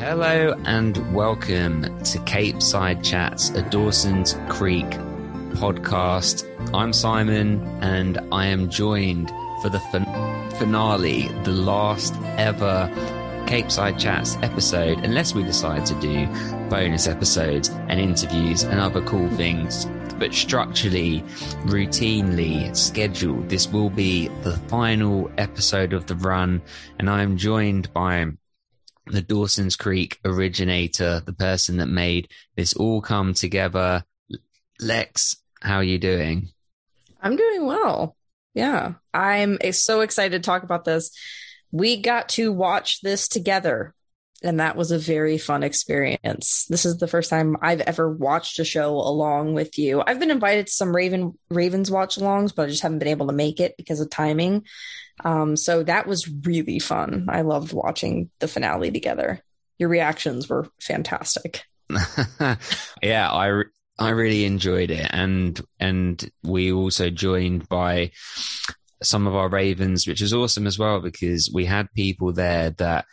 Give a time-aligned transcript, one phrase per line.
[0.00, 4.88] Hello and welcome to Capeside Chats, a Dawson's Creek
[5.60, 6.48] podcast.
[6.72, 9.28] I'm Simon and I am joined
[9.60, 10.06] for the fin-
[10.52, 12.90] finale, the last ever
[13.46, 16.26] Capeside Chats episode, unless we decide to do
[16.70, 19.84] bonus episodes and interviews and other cool things.
[20.18, 21.20] But structurally,
[21.66, 26.62] routinely scheduled, this will be the final episode of the run,
[26.98, 28.32] and I am joined by
[29.10, 34.04] the Dawson's Creek originator, the person that made this all come together.
[34.80, 36.48] Lex, how are you doing?
[37.20, 38.16] I'm doing well.
[38.54, 41.10] Yeah, I'm so excited to talk about this.
[41.70, 43.94] We got to watch this together,
[44.42, 46.66] and that was a very fun experience.
[46.68, 50.02] This is the first time I've ever watched a show along with you.
[50.04, 53.28] I've been invited to some Raven Ravens watch alongs, but I just haven't been able
[53.28, 54.64] to make it because of timing.
[55.24, 57.26] Um, so that was really fun.
[57.28, 59.40] I loved watching the finale together.
[59.78, 61.64] Your reactions were fantastic.
[63.02, 63.62] yeah, I
[63.98, 68.12] I really enjoyed it, and and we also joined by
[69.02, 73.06] some of our Ravens, which is awesome as well because we had people there that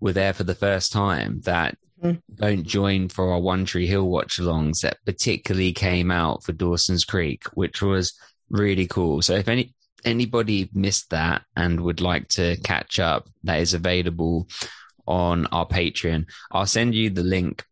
[0.00, 2.20] were there for the first time that mm.
[2.34, 7.04] don't join for our One Tree Hill watch alongs that particularly came out for Dawson's
[7.04, 8.12] Creek, which was
[8.50, 9.22] really cool.
[9.22, 14.48] So if any anybody missed that and would like to catch up, that is available
[15.06, 16.26] on our Patreon.
[16.50, 17.64] I'll send you the link,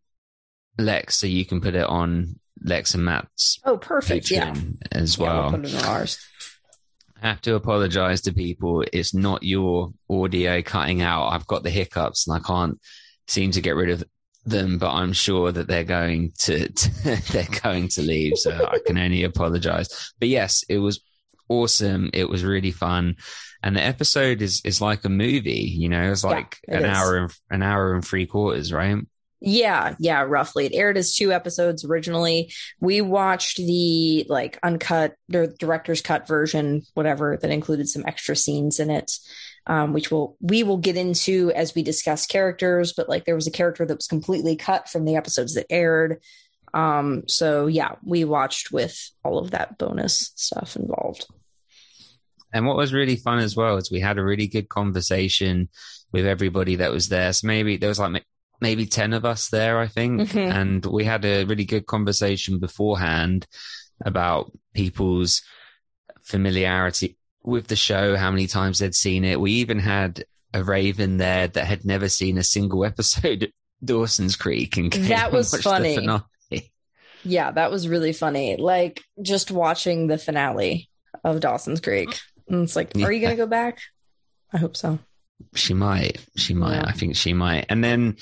[0.77, 3.59] Lex, so you can put it on Lex and Matt's.
[3.65, 4.27] Oh, perfect.
[4.27, 4.87] Patreon yeah.
[4.91, 5.51] As well.
[5.51, 6.05] Yeah, we'll
[7.21, 8.83] I have to apologize to people.
[8.91, 11.27] It's not your audio cutting out.
[11.27, 12.79] I've got the hiccups and I can't
[13.27, 14.03] seem to get rid of
[14.43, 16.91] them, but I'm sure that they're going to, to
[17.31, 18.37] they're going to leave.
[18.37, 20.13] So I can only apologize.
[20.19, 20.99] But yes, it was
[21.51, 22.09] awesome.
[22.13, 23.17] It was really fun.
[23.63, 26.89] And the episode is, is like a movie, you know, it's like yeah, it an
[26.89, 26.97] is.
[26.97, 28.97] hour and an hour and three quarters, right?
[29.43, 30.67] Yeah, yeah, roughly.
[30.67, 32.53] It aired as two episodes originally.
[32.79, 38.79] We watched the like uncut or director's cut version, whatever, that included some extra scenes
[38.79, 39.11] in it.
[39.67, 43.45] Um, which will we will get into as we discuss characters, but like there was
[43.45, 46.19] a character that was completely cut from the episodes that aired.
[46.73, 51.27] Um, so yeah, we watched with all of that bonus stuff involved.
[52.53, 55.69] And what was really fun as well is we had a really good conversation
[56.11, 57.31] with everybody that was there.
[57.33, 58.25] So maybe there was like
[58.59, 60.21] maybe 10 of us there, I think.
[60.21, 60.51] Mm-hmm.
[60.51, 63.47] And we had a really good conversation beforehand
[64.03, 65.41] about people's
[66.21, 69.39] familiarity with the show, how many times they'd seen it.
[69.39, 73.49] We even had a Raven there that had never seen a single episode of
[73.83, 74.77] Dawson's Creek.
[74.77, 76.07] And that was funny.
[77.23, 78.57] Yeah, that was really funny.
[78.57, 80.89] Like just watching the finale
[81.23, 82.19] of Dawson's Creek.
[82.51, 83.05] And it's like, yeah.
[83.05, 83.79] are you going to go back?
[84.53, 84.99] I hope so.
[85.55, 86.23] She might.
[86.35, 86.75] She might.
[86.75, 86.85] Yeah.
[86.85, 87.65] I think she might.
[87.69, 88.17] And then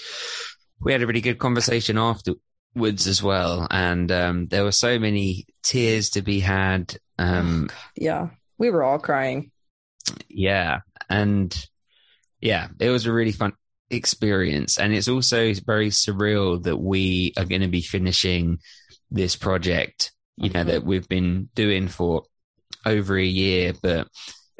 [0.79, 3.67] we had a really good conversation afterwards as well.
[3.69, 6.95] And um, there were so many tears to be had.
[7.17, 8.29] Um, oh, yeah.
[8.57, 9.51] We were all crying.
[10.29, 10.79] Yeah.
[11.09, 11.53] And
[12.39, 13.53] yeah, it was a really fun
[13.89, 14.77] experience.
[14.77, 18.59] And it's also very surreal that we are going to be finishing
[19.11, 20.69] this project, you know, mm-hmm.
[20.69, 22.23] that we've been doing for
[22.85, 24.07] over a year, but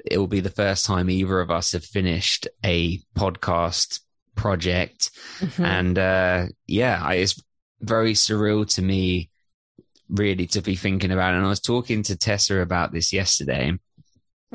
[0.05, 4.01] it will be the first time either of us have finished a podcast
[4.35, 5.11] project.
[5.39, 5.65] Mm-hmm.
[5.65, 7.41] And uh, yeah, it's
[7.81, 9.29] very surreal to me,
[10.09, 11.37] really, to be thinking about it.
[11.37, 13.73] And I was talking to Tessa about this yesterday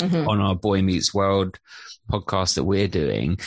[0.01, 0.29] mm-hmm.
[0.29, 1.59] on our Boy Meets World
[2.11, 3.39] podcast that we're doing,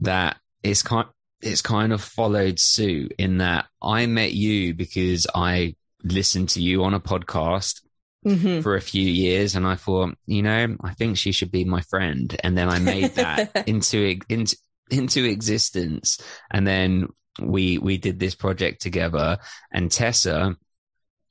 [0.00, 1.08] that it's kind
[1.42, 6.84] it's kind of followed suit in that I met you because I listened to you
[6.84, 7.82] on a podcast
[8.24, 8.60] mm-hmm.
[8.60, 11.80] for a few years, and I thought, you know, I think she should be my
[11.82, 12.34] friend.
[12.42, 14.56] And then I made that into into
[14.90, 17.08] into existence, and then
[17.40, 19.38] we we did this project together.
[19.72, 20.56] And Tessa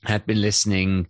[0.04, 1.08] had been listening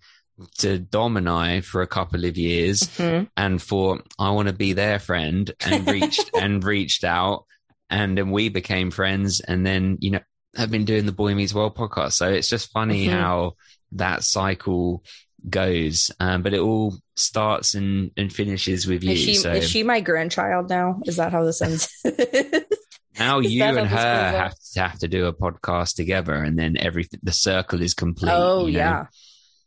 [0.57, 3.25] to Dom and I for a couple of years mm-hmm.
[3.37, 7.45] and for I want to be their friend and reached and reached out
[7.89, 10.19] and then we became friends and then you know
[10.55, 12.13] have been doing the Boy Meets World podcast.
[12.13, 13.17] So it's just funny mm-hmm.
[13.17, 13.53] how
[13.93, 15.03] that cycle
[15.49, 16.11] goes.
[16.19, 19.11] Um, but it all starts and, and finishes with you.
[19.11, 19.51] Is she, so.
[19.51, 20.99] is she my grandchild now?
[21.05, 21.89] Is that how this ends?
[23.19, 27.19] now you and her have to have to do a podcast together, and then everything
[27.23, 28.31] the circle is complete.
[28.31, 28.79] Oh you know?
[28.79, 29.05] yeah,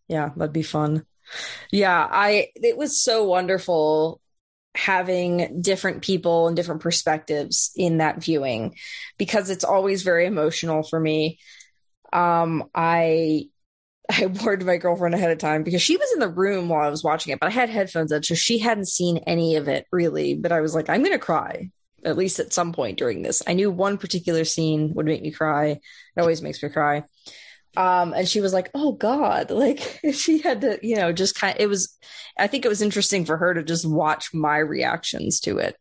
[0.08, 1.04] yeah, that'd be fun.
[1.70, 4.20] Yeah, I it was so wonderful
[4.74, 8.76] having different people and different perspectives in that viewing
[9.16, 11.38] because it's always very emotional for me.
[12.12, 13.48] Um, I
[14.10, 16.90] I warned my girlfriend ahead of time because she was in the room while I
[16.90, 19.86] was watching it, but I had headphones on, so she hadn't seen any of it
[19.92, 20.34] really.
[20.34, 21.70] But I was like, I'm going to cry.
[22.04, 23.42] at least at some point during this.
[23.46, 25.66] I knew one particular scene would make me cry.
[25.70, 27.04] It always makes me cry.
[27.76, 31.54] Um, and she was like, "Oh God!" Like she had to, you know, just kind.
[31.56, 31.96] Of, it was.
[32.38, 35.76] I think it was interesting for her to just watch my reactions to it,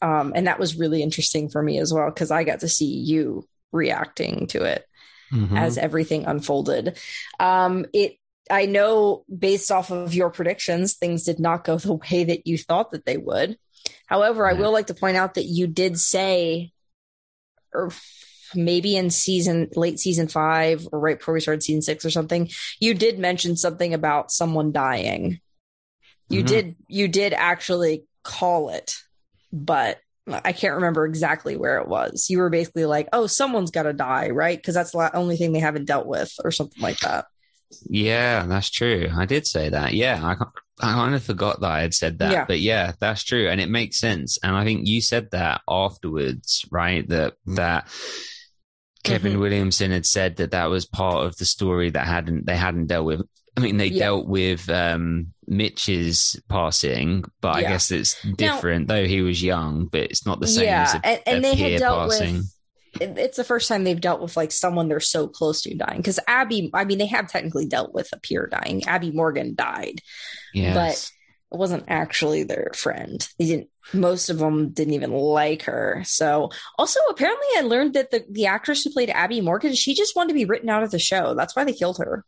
[0.00, 2.86] um, and that was really interesting for me as well because I got to see
[2.86, 4.84] you reacting to it
[5.32, 5.56] mm-hmm.
[5.56, 6.98] as everything unfolded.
[7.40, 8.16] Um, it.
[8.50, 12.58] I know based off of your predictions, things did not go the way that you
[12.58, 13.56] thought that they would.
[14.06, 14.50] However, yeah.
[14.50, 16.72] I will like to point out that you did say,
[17.72, 17.90] or
[18.54, 22.50] maybe in season late season five or right before we started season six or something,
[22.80, 25.40] you did mention something about someone dying.
[26.28, 26.46] You mm-hmm.
[26.46, 28.96] did you did actually call it,
[29.52, 32.28] but I can't remember exactly where it was.
[32.30, 35.52] You were basically like, "Oh, someone's got to die, right?" Because that's the only thing
[35.52, 37.26] they haven't dealt with, or something like that.
[37.88, 39.08] Yeah, that's true.
[39.14, 39.94] I did say that.
[39.94, 40.36] Yeah, I
[40.80, 42.44] I kind of forgot that I had said that, yeah.
[42.44, 44.38] but yeah, that's true, and it makes sense.
[44.42, 47.08] And I think you said that afterwards, right?
[47.08, 47.88] That that
[49.04, 49.40] Kevin mm-hmm.
[49.40, 53.06] Williamson had said that that was part of the story that hadn't they hadn't dealt
[53.06, 53.22] with.
[53.56, 54.06] I mean, they yeah.
[54.06, 57.68] dealt with um, Mitch's passing, but yeah.
[57.68, 58.88] I guess it's different.
[58.88, 61.44] Now, though he was young, but it's not the same yeah, as a, and, and
[61.44, 62.36] they had dealt passing.
[62.36, 65.96] With, it's the first time they've dealt with like someone they're so close to dying.
[65.98, 68.84] Because Abby, I mean, they have technically dealt with a peer dying.
[68.84, 70.00] Abby Morgan died,
[70.52, 70.74] yes.
[70.74, 71.10] but
[71.54, 73.26] it wasn't actually their friend.
[73.38, 73.68] They didn't.
[73.92, 76.02] Most of them didn't even like her.
[76.04, 80.14] So, also apparently, I learned that the the actress who played Abby Morgan, she just
[80.14, 81.34] wanted to be written out of the show.
[81.34, 82.24] That's why they killed her.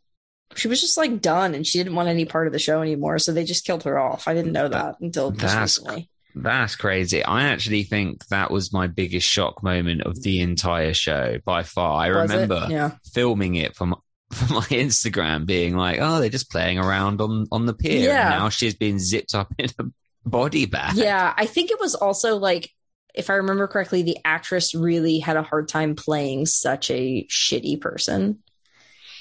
[0.55, 3.19] She was just like done, and she didn't want any part of the show anymore.
[3.19, 4.27] So they just killed her off.
[4.27, 6.09] I didn't know that until that's recently.
[6.35, 7.23] That's crazy.
[7.23, 12.01] I actually think that was my biggest shock moment of the entire show by far.
[12.01, 12.91] I was remember yeah.
[13.13, 13.95] filming it from
[14.31, 18.09] for my Instagram being like, oh, they're just playing around on on the pier.
[18.09, 18.29] Yeah.
[18.29, 19.85] Now she's been zipped up in a
[20.25, 20.95] body bag.
[20.95, 22.69] Yeah, I think it was also like,
[23.13, 27.79] if I remember correctly, the actress really had a hard time playing such a shitty
[27.79, 28.39] person,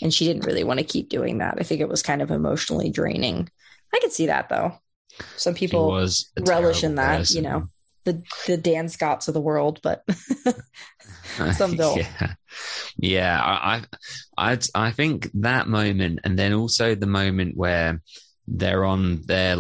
[0.02, 1.56] and she didn't really want to keep doing that.
[1.58, 3.48] I think it was kind of emotionally draining.
[3.92, 4.78] I could see that though.
[5.36, 6.06] Some people
[6.40, 7.36] relish in that, person.
[7.36, 7.64] you know,
[8.04, 10.04] the the Dan Scotts of the world, but
[11.52, 11.98] some don't.
[11.98, 12.34] yeah,
[12.96, 13.40] yeah.
[13.42, 13.82] I,
[14.36, 18.02] I, I think that moment, and then also the moment where
[18.46, 19.58] they're on their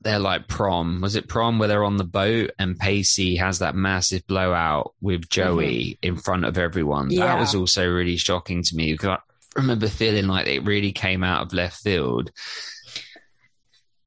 [0.00, 1.00] they're like prom.
[1.00, 5.28] Was it prom where they're on the boat and Pacey has that massive blowout with
[5.28, 6.08] Joey mm-hmm.
[6.08, 7.10] in front of everyone?
[7.10, 7.26] Yeah.
[7.26, 9.18] That was also really shocking to me because
[9.56, 12.30] remember feeling like it really came out of left field.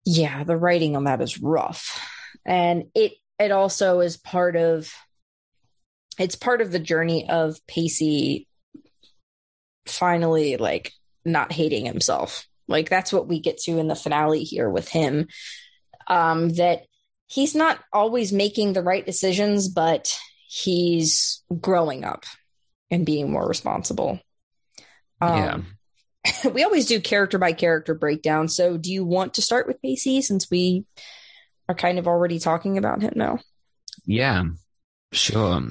[0.06, 2.02] Yeah, the writing on that is rough.
[2.46, 4.92] And it it also is part of
[6.18, 8.48] it's part of the journey of Pacey
[9.86, 10.94] finally like
[11.26, 12.48] not hating himself.
[12.68, 15.28] Like that's what we get to in the finale here with him.
[16.08, 16.84] Um, that
[17.28, 20.18] he's not always making the right decisions, but
[20.48, 22.24] he's growing up
[22.90, 24.20] and being more responsible.
[25.22, 26.50] Um, yeah.
[26.54, 28.48] we always do character by character breakdown.
[28.48, 30.86] So do you want to start with Pacey since we
[31.70, 33.40] are kind of already talking about him now?
[34.06, 34.46] Yeah,
[35.12, 35.62] sure.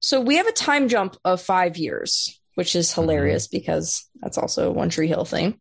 [0.00, 3.58] So we have a time jump of five years, which is hilarious mm-hmm.
[3.58, 5.60] because that's also a One Tree Hill thing.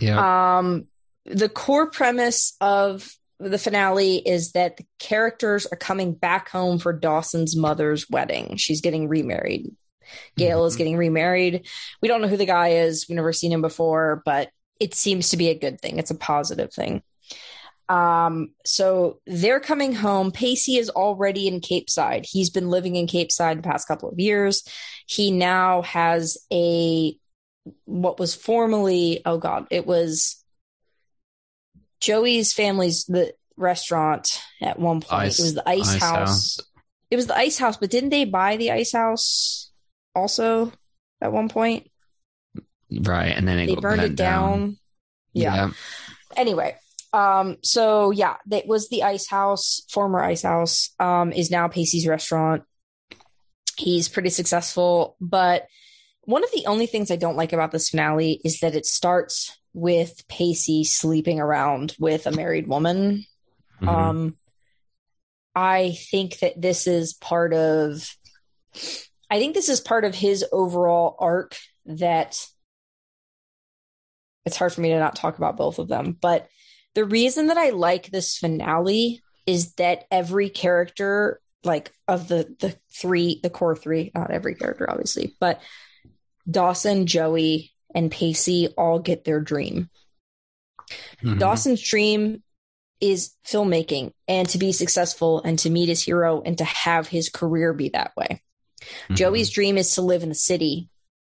[0.00, 0.58] Yeah.
[0.58, 0.86] Um,
[1.24, 3.08] the core premise of
[3.38, 8.56] the finale is that the characters are coming back home for Dawson's mother's wedding.
[8.56, 9.70] She's getting remarried.
[10.36, 10.68] Gail mm-hmm.
[10.68, 11.66] is getting remarried.
[12.00, 13.06] We don't know who the guy is.
[13.08, 15.98] We've never seen him before, but it seems to be a good thing.
[15.98, 17.02] It's a positive thing.
[17.88, 20.32] Um, so they're coming home.
[20.32, 22.26] Pacey is already in Capeside.
[22.28, 24.64] He's been living in Capeside the past couple of years.
[25.06, 27.16] He now has a
[27.84, 30.42] what was formerly, oh God, it was
[32.00, 35.22] Joey's family's the restaurant at one point.
[35.22, 36.18] Ice, it was the Ice, ice house.
[36.18, 36.60] house.
[37.10, 39.65] It was the Ice House, but didn't they buy the Ice House
[40.16, 40.72] also
[41.20, 41.90] at one point?
[42.90, 44.58] Right, and then they burned it down.
[44.60, 44.78] down.
[45.32, 45.54] Yeah.
[45.54, 45.70] yeah.
[46.36, 46.76] Anyway,
[47.12, 52.06] um, so yeah, that was the Ice House, former Ice House, um, is now Pacey's
[52.06, 52.62] restaurant.
[53.76, 55.66] He's pretty successful, but
[56.22, 59.56] one of the only things I don't like about this finale is that it starts
[59.74, 63.24] with Pacey sleeping around with a married woman.
[63.80, 63.88] Mm-hmm.
[63.88, 64.36] Um,
[65.54, 68.08] I think that this is part of,
[69.30, 71.56] I think this is part of his overall arc
[71.86, 72.46] that
[74.44, 76.48] it's hard for me to not talk about both of them, but
[76.94, 82.76] the reason that I like this finale is that every character, like of the the
[82.94, 85.60] three, the core three, not every character, obviously, but
[86.48, 89.90] Dawson, Joey, and Pacey all get their dream.
[91.22, 91.38] Mm-hmm.
[91.38, 92.42] Dawson's dream
[93.00, 97.28] is filmmaking and to be successful and to meet his hero and to have his
[97.28, 98.42] career be that way.
[98.80, 99.14] Mm-hmm.
[99.14, 100.88] Joey's dream is to live in the city,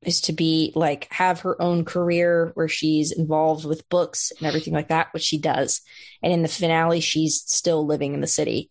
[0.02, 4.72] is to be like have her own career where she's involved with books and everything
[4.74, 5.80] like that, which she does.
[6.22, 8.70] And in the finale, she's still living in the city.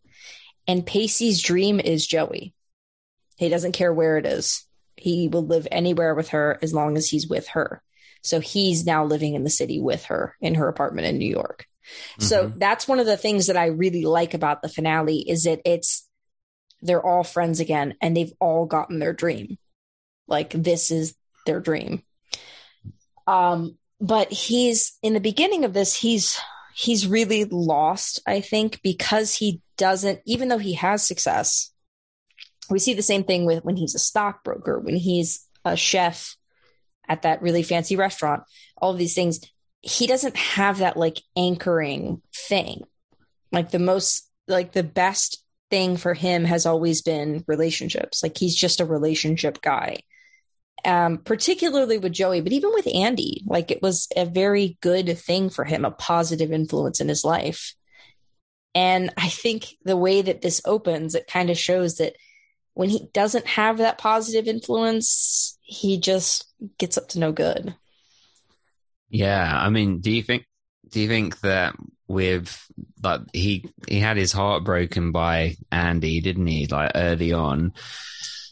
[0.68, 2.54] And Pacey's dream is Joey.
[3.38, 4.66] He doesn't care where it is.
[4.96, 7.84] He will live anywhere with her as long as he's with her.
[8.24, 11.68] So he's now living in the city with her in her apartment in New York.
[11.86, 12.24] Mm-hmm.
[12.24, 15.62] So that's one of the things that I really like about the finale is that
[15.66, 16.08] it's
[16.86, 19.58] they're all friends again and they've all gotten their dream.
[20.28, 21.16] Like this is
[21.46, 22.04] their dream.
[23.28, 26.40] Um but he's in the beginning of this he's
[26.76, 31.72] he's really lost I think because he doesn't even though he has success.
[32.70, 36.36] We see the same thing with when he's a stockbroker, when he's a chef
[37.08, 38.44] at that really fancy restaurant,
[38.78, 39.40] all of these things
[39.86, 42.82] he doesn't have that like anchoring thing.
[43.52, 45.44] Like the most, like the best
[45.76, 48.24] thing for him has always been relationships.
[48.24, 49.98] Like he's just a relationship guy.
[50.86, 55.50] Um, particularly with Joey, but even with Andy, like it was a very good thing
[55.50, 57.74] for him, a positive influence in his life.
[58.74, 62.16] And I think the way that this opens, it kind of shows that
[62.74, 66.46] when he doesn't have that positive influence, he just
[66.78, 67.76] gets up to no good.
[69.10, 70.46] Yeah, I mean, do you think
[70.88, 71.74] do you think that
[72.08, 72.66] with
[73.02, 76.68] like he he had his heart broken by Andy, didn't he?
[76.68, 77.74] Like early on.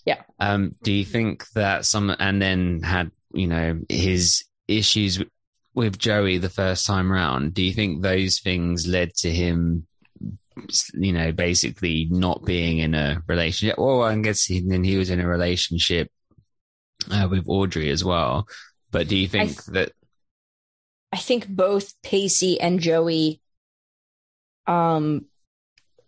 [0.05, 0.21] Yeah.
[0.39, 5.23] Um, do you think that some and then had you know his issues
[5.73, 7.53] with Joey the first time round?
[7.53, 9.87] Do you think those things led to him?
[10.93, 13.77] You know, basically not being in a relationship.
[13.79, 16.11] Well, I guess he, then he was in a relationship
[17.11, 18.47] uh, with Audrey as well.
[18.91, 19.91] But do you think th- that
[21.11, 23.39] I think both Pacey and Joey
[24.67, 25.25] um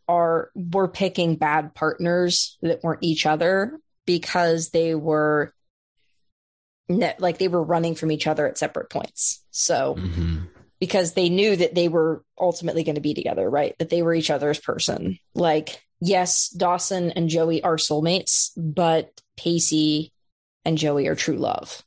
[0.07, 5.53] are were picking bad partners that weren't each other because they were
[6.87, 9.43] like they were running from each other at separate points.
[9.49, 10.45] So mm-hmm.
[10.79, 13.75] because they knew that they were ultimately going to be together, right?
[13.79, 15.17] That they were each other's person.
[15.33, 20.11] Like yes, Dawson and Joey are soulmates, but Pacey
[20.63, 21.83] and Joey are true love.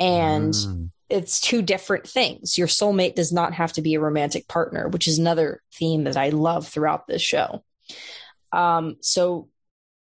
[0.00, 2.56] And mm it's two different things.
[2.56, 6.16] Your soulmate does not have to be a romantic partner, which is another theme that
[6.16, 7.62] I love throughout this show.
[8.52, 9.48] Um, so,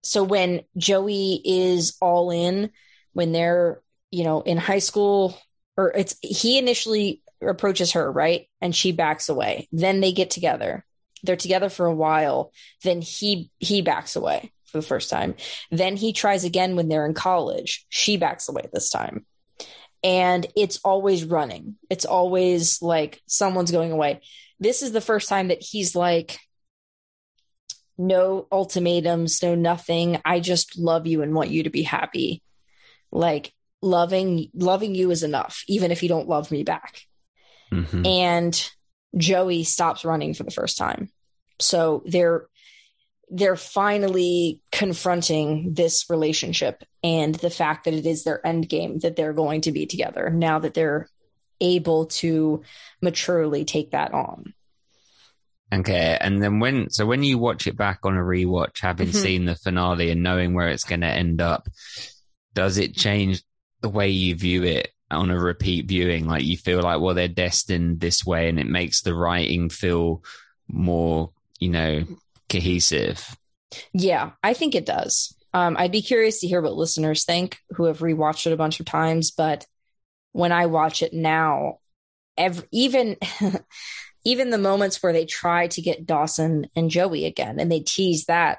[0.03, 2.71] so when Joey is all in,
[3.13, 5.39] when they're, you know, in high school,
[5.77, 8.49] or it's he initially approaches her, right?
[8.61, 9.69] And she backs away.
[9.73, 10.85] Then they get together.
[11.23, 12.53] They're together for a while.
[12.83, 15.35] Then he he backs away for the first time.
[15.71, 17.85] Then he tries again when they're in college.
[17.89, 19.27] She backs away this time
[20.07, 21.75] and it's always running.
[21.91, 24.21] It's always like someone's going away.
[24.61, 26.39] This is the first time that he's like,
[27.99, 30.21] no ultimatums, no nothing.
[30.25, 32.41] I just love you and want you to be happy.
[33.11, 37.03] Like loving, loving you is enough, even if you don't love me back.
[37.73, 38.07] Mm-hmm.
[38.07, 38.71] And
[39.17, 41.11] Joey stops running for the first time.
[41.59, 42.47] So they're
[43.29, 49.17] they're finally confronting this relationship and the fact that it is their end game that
[49.17, 51.09] they're going to be together now that they're
[51.61, 52.63] able to
[53.01, 54.55] maturely take that on.
[55.73, 59.19] Okay, and then when so when you watch it back on a rewatch, having mm-hmm.
[59.19, 61.69] seen the finale and knowing where it's going to end up,
[62.55, 63.43] does it change
[63.81, 66.27] the way you view it on a repeat viewing?
[66.27, 70.23] Like you feel like, well, they're destined this way, and it makes the writing feel
[70.69, 72.05] more, you know,
[72.49, 73.37] cohesive.
[73.93, 75.35] Yeah, I think it does.
[75.53, 78.81] Um, I'd be curious to hear what listeners think who have rewatched it a bunch
[78.81, 79.31] of times.
[79.31, 79.67] But
[80.33, 81.79] when I watch it now,
[82.37, 83.17] every, even
[84.25, 88.27] even the moments where they try to get Dawson and Joey again and they tease
[88.27, 88.59] that,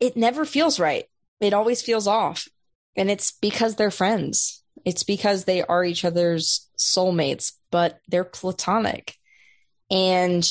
[0.00, 1.04] it never feels right.
[1.40, 2.48] It always feels off,
[2.96, 4.62] and it's because they're friends.
[4.84, 9.16] It's because they are each other's soulmates, but they're platonic.
[9.90, 10.44] And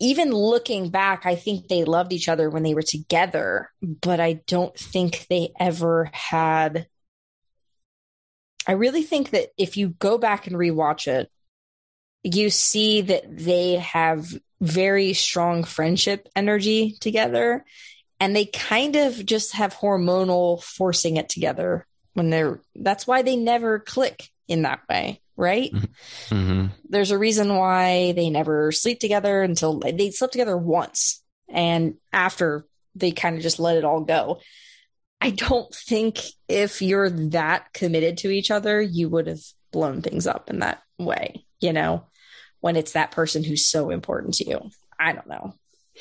[0.00, 4.40] even looking back, I think they loved each other when they were together, but I
[4.46, 6.86] don't think they ever had.
[8.66, 11.30] I really think that if you go back and rewatch it,
[12.22, 14.26] you see that they have
[14.60, 17.64] very strong friendship energy together
[18.18, 23.36] and they kind of just have hormonal forcing it together when they're that's why they
[23.36, 25.72] never click in that way right?
[25.72, 26.34] Mm-hmm.
[26.34, 26.66] mm-hmm.
[26.88, 31.22] There's a reason why they never sleep together until they slept together once.
[31.48, 34.40] And after they kind of just let it all go.
[35.20, 39.42] I don't think if you're that committed to each other, you would have
[39.72, 42.06] blown things up in that way, you know?
[42.60, 44.70] when it's that person who's so important to you.
[44.98, 45.54] I don't know.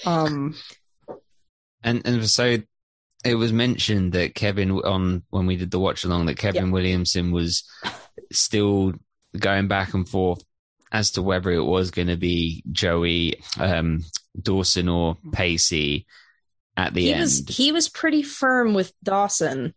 [0.06, 0.56] Um,
[1.84, 2.58] and and so
[3.26, 6.72] it was mentioned that Kevin on when we did the watch along that Kevin yeah.
[6.72, 7.64] Williamson was
[8.32, 8.94] still
[9.38, 10.44] going back and forth
[10.92, 14.04] as to whether it was going to be Joey um,
[14.40, 16.06] Dawson or Pacey
[16.76, 17.22] at the he end.
[17.22, 19.74] Was, he was pretty firm with Dawson,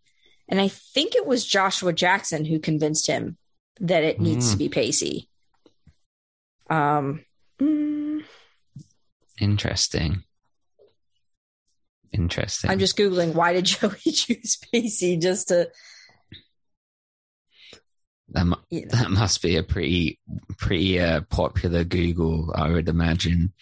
[0.49, 3.37] and I think it was Joshua Jackson who convinced him
[3.81, 4.53] that it needs mm.
[4.53, 5.29] to be Pacey.
[6.71, 7.25] Um,
[7.61, 8.25] mm.
[9.41, 10.23] interesting.
[12.13, 12.71] Interesting.
[12.71, 15.71] I'm just googling why did Joey choose Pacey just to.
[18.33, 18.89] That, mu- know.
[18.91, 20.19] that must be a pretty
[20.59, 23.53] pretty uh, popular Google, I would imagine.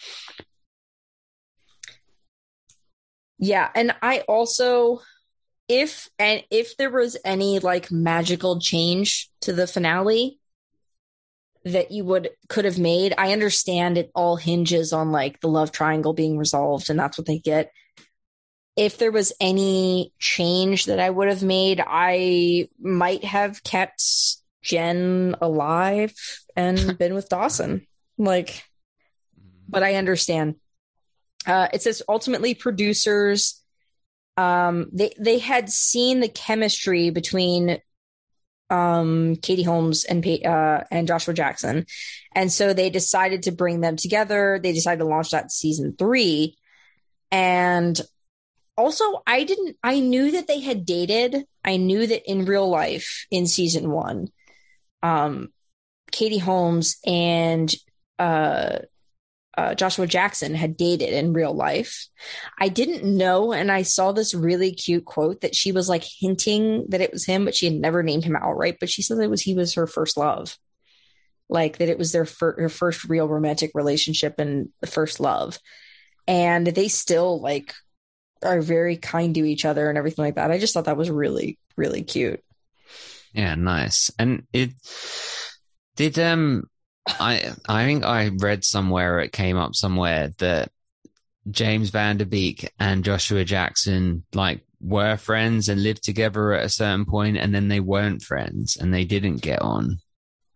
[3.39, 5.01] Yeah, and I also
[5.71, 10.41] if and if there was any like magical change to the finale
[11.65, 15.71] that you would could have made, I understand it all hinges on like the love
[15.71, 17.71] triangle being resolved and that's what they get.
[18.77, 24.03] If there was any change that I would have made, I might have kept
[24.63, 26.15] Jen alive
[26.57, 27.87] and been with Dawson.
[28.19, 28.65] Like
[29.69, 30.57] but I understand
[31.47, 33.61] uh, it says ultimately producers
[34.37, 37.79] um, they they had seen the chemistry between
[38.71, 41.85] um, Katie Holmes and uh, and Joshua Jackson,
[42.35, 44.61] and so they decided to bring them together.
[44.63, 46.57] They decided to launch that season three,
[47.31, 48.01] and
[48.79, 49.77] also I didn't.
[49.83, 51.45] I knew that they had dated.
[51.65, 54.29] I knew that in real life in season one,
[55.03, 55.53] um,
[56.11, 57.73] Katie Holmes and
[58.19, 58.81] uh,
[59.57, 62.07] uh, Joshua Jackson had dated in real life.
[62.59, 66.87] I didn't know, and I saw this really cute quote that she was like hinting
[66.89, 68.77] that it was him, but she had never named him outright.
[68.79, 70.57] But she said it was he was her first love,
[71.49, 75.59] like that it was their fir- her first real romantic relationship and the first love,
[76.27, 77.75] and they still like
[78.43, 80.51] are very kind to each other and everything like that.
[80.51, 82.43] I just thought that was really really cute.
[83.33, 84.71] Yeah, nice, and it
[85.97, 86.65] did um
[87.07, 90.71] I I think I read somewhere it came up somewhere that
[91.51, 96.71] James Van Der Beek and Joshua Jackson like were friends and lived together at a
[96.71, 99.99] certain point and then they weren't friends and they didn't get on.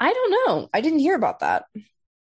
[0.00, 0.68] I don't know.
[0.72, 1.64] I didn't hear about that.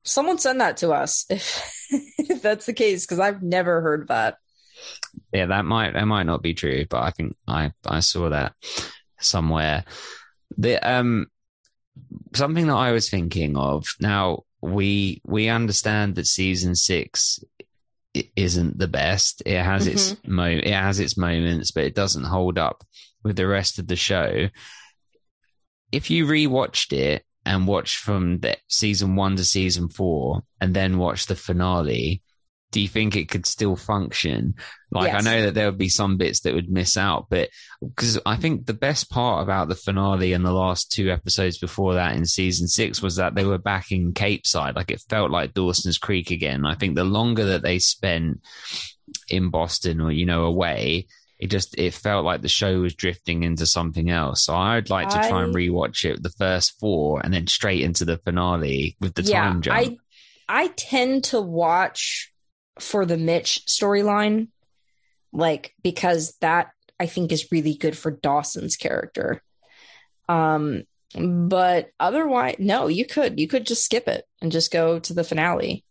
[0.04, 1.72] Someone send that to us if,
[2.18, 4.38] if that's the case because I've never heard that.
[5.34, 8.54] Yeah, that might that might not be true, but I think I I saw that
[9.20, 9.84] somewhere.
[10.58, 11.28] The um
[12.34, 14.44] something that I was thinking of now.
[14.62, 17.40] We we understand that season six
[18.36, 19.42] isn't the best.
[19.46, 19.92] It has mm-hmm.
[19.94, 22.84] its mo it has its moments, but it doesn't hold up
[23.24, 24.50] with the rest of the show.
[25.92, 30.98] If you rewatched it and watched from the season one to season four, and then
[30.98, 32.22] watched the finale,
[32.72, 34.56] do you think it could still function?
[34.92, 35.26] Like, yes.
[35.26, 37.50] I know that there would be some bits that would miss out, but
[37.82, 41.96] because I think the best part about the finale and the last two episodes before
[41.96, 44.76] that in season six was that they were back in Capeside.
[44.76, 46.66] Like, it felt like Dawson's Creek again.
[46.66, 48.42] I think the longer that they spent
[49.30, 51.08] in Boston or, you know, away,
[51.40, 54.44] it just it felt like the show was drifting into something else.
[54.44, 58.04] So I'd like to try and rewatch it the first four and then straight into
[58.04, 59.80] the finale with the yeah, time jump.
[59.80, 59.98] I
[60.50, 62.34] I tend to watch
[62.80, 64.48] for the Mitch storyline,
[65.32, 69.42] like because that I think is really good for Dawson's character.
[70.28, 70.84] Um,
[71.16, 75.24] but otherwise, no, you could you could just skip it and just go to the
[75.24, 75.84] finale.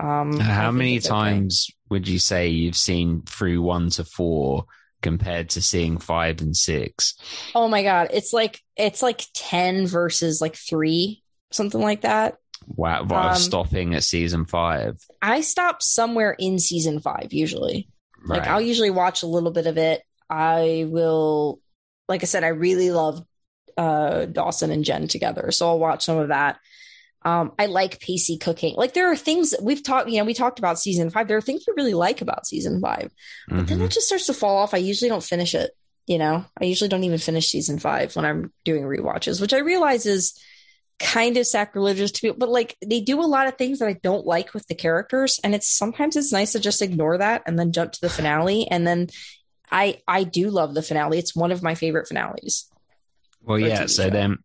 [0.00, 1.76] Um, how many times okay.
[1.90, 4.64] would you say you've seen through one to four
[5.02, 7.14] compared to seeing five and six?
[7.54, 12.38] Oh my god, it's like it's like ten versus like three, something like that.
[12.76, 14.98] Wow, um, stopping at season five.
[15.22, 17.88] I stop somewhere in season five usually.
[18.24, 18.40] Right.
[18.40, 20.02] Like I'll usually watch a little bit of it.
[20.28, 21.60] I will,
[22.08, 23.24] like I said, I really love
[23.76, 26.58] uh, Dawson and Jen together, so I'll watch some of that.
[27.22, 28.74] Um, I like Pacey cooking.
[28.76, 31.26] Like there are things we've talked, you know, we talked about season five.
[31.26, 33.10] There are things we really like about season five,
[33.48, 33.66] but mm-hmm.
[33.66, 34.74] then it just starts to fall off.
[34.74, 35.72] I usually don't finish it.
[36.06, 39.58] You know, I usually don't even finish season five when I'm doing re-watches, which I
[39.58, 40.40] realize is
[40.98, 43.94] kind of sacrilegious to people, but like they do a lot of things that I
[43.94, 45.40] don't like with the characters.
[45.44, 48.66] And it's sometimes it's nice to just ignore that and then jump to the finale.
[48.68, 49.08] And then
[49.70, 51.18] I I do love the finale.
[51.18, 52.70] It's one of my favorite finales.
[53.42, 53.86] Well, yeah.
[53.86, 54.10] So show.
[54.10, 54.38] then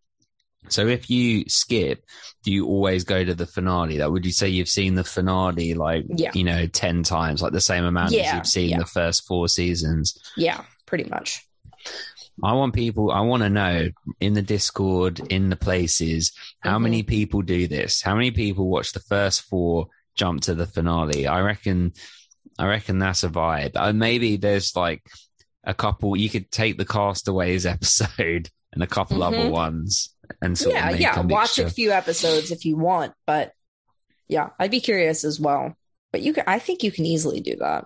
[0.70, 2.06] so if you skip,
[2.44, 3.98] do you always go to the finale?
[3.98, 6.32] That would you say you've seen the finale like yeah.
[6.34, 8.80] you know, ten times, like the same amount yeah, as you've seen yeah.
[8.80, 10.18] the first four seasons?
[10.38, 11.46] Yeah, pretty much.
[12.42, 16.84] I want people, I want to know in the Discord, in the places, how Mhm.
[16.84, 18.02] many people do this?
[18.02, 21.28] How many people watch the first four, jump to the finale?
[21.28, 21.94] I reckon,
[22.58, 23.72] I reckon that's a vibe.
[23.76, 25.04] Uh, maybe there's like
[25.64, 29.28] a couple, you could take the Castaways episode and a couple Mhm.
[29.28, 30.10] other ones
[30.42, 31.20] and sort yeah, yeah.
[31.20, 33.54] a Watch a few episodes if you want, but
[34.28, 35.76] yeah, I'd be curious as well.
[36.12, 37.86] But you can, I think you can easily do that.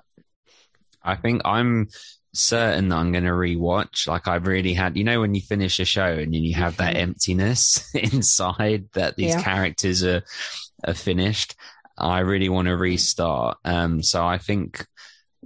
[1.03, 1.89] I think I'm
[2.37, 4.07] certain that I'm going to rewatch.
[4.07, 6.77] Like I've really had, you know, when you finish a show and then you have
[6.77, 6.97] that Mhm.
[6.97, 9.41] emptiness inside that these Yeah.
[9.43, 10.23] characters are
[10.85, 11.55] are finished.
[11.97, 13.57] I really want to restart.
[13.65, 14.85] Um, so I think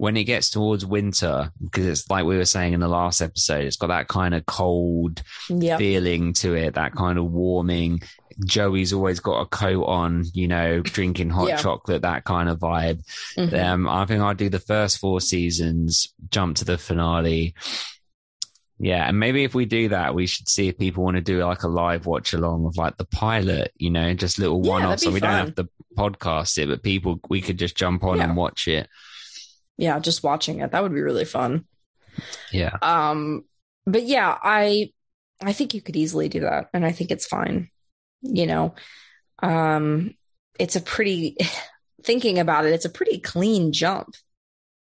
[0.01, 3.65] when it gets towards winter, because it's like we were saying in the last episode,
[3.65, 5.77] it's got that kind of cold Yeah.
[5.77, 8.01] feeling to it, that kind of warming.
[8.43, 11.57] Joey's always got a coat on, you know, drinking hot Yeah.
[11.57, 13.03] chocolate, that kind of vibe.
[13.37, 13.53] Mhm.
[13.63, 17.53] Um, I think I'll do the first four seasons, jump to the finale.
[18.79, 21.45] Yeah, and maybe if we do that, we should see if people want to do
[21.45, 24.81] like a live watch along of like the pilot, you know, just little Yeah, one
[24.81, 24.89] off.
[24.89, 28.17] that'd So we don't have to podcast it, but people we could just jump on
[28.17, 28.23] Yeah.
[28.23, 28.89] and watch it.
[29.81, 30.71] Yeah, just watching it.
[30.71, 31.65] That would be really fun.
[32.51, 32.77] Yeah.
[32.83, 33.45] Um,
[33.87, 34.91] but yeah, I
[35.41, 37.71] I think you could easily do that, and I think it's fine.
[38.21, 38.75] You know,
[39.41, 40.13] um,
[40.59, 41.35] it's a pretty
[42.03, 42.73] thinking about it.
[42.73, 44.13] It's a pretty clean jump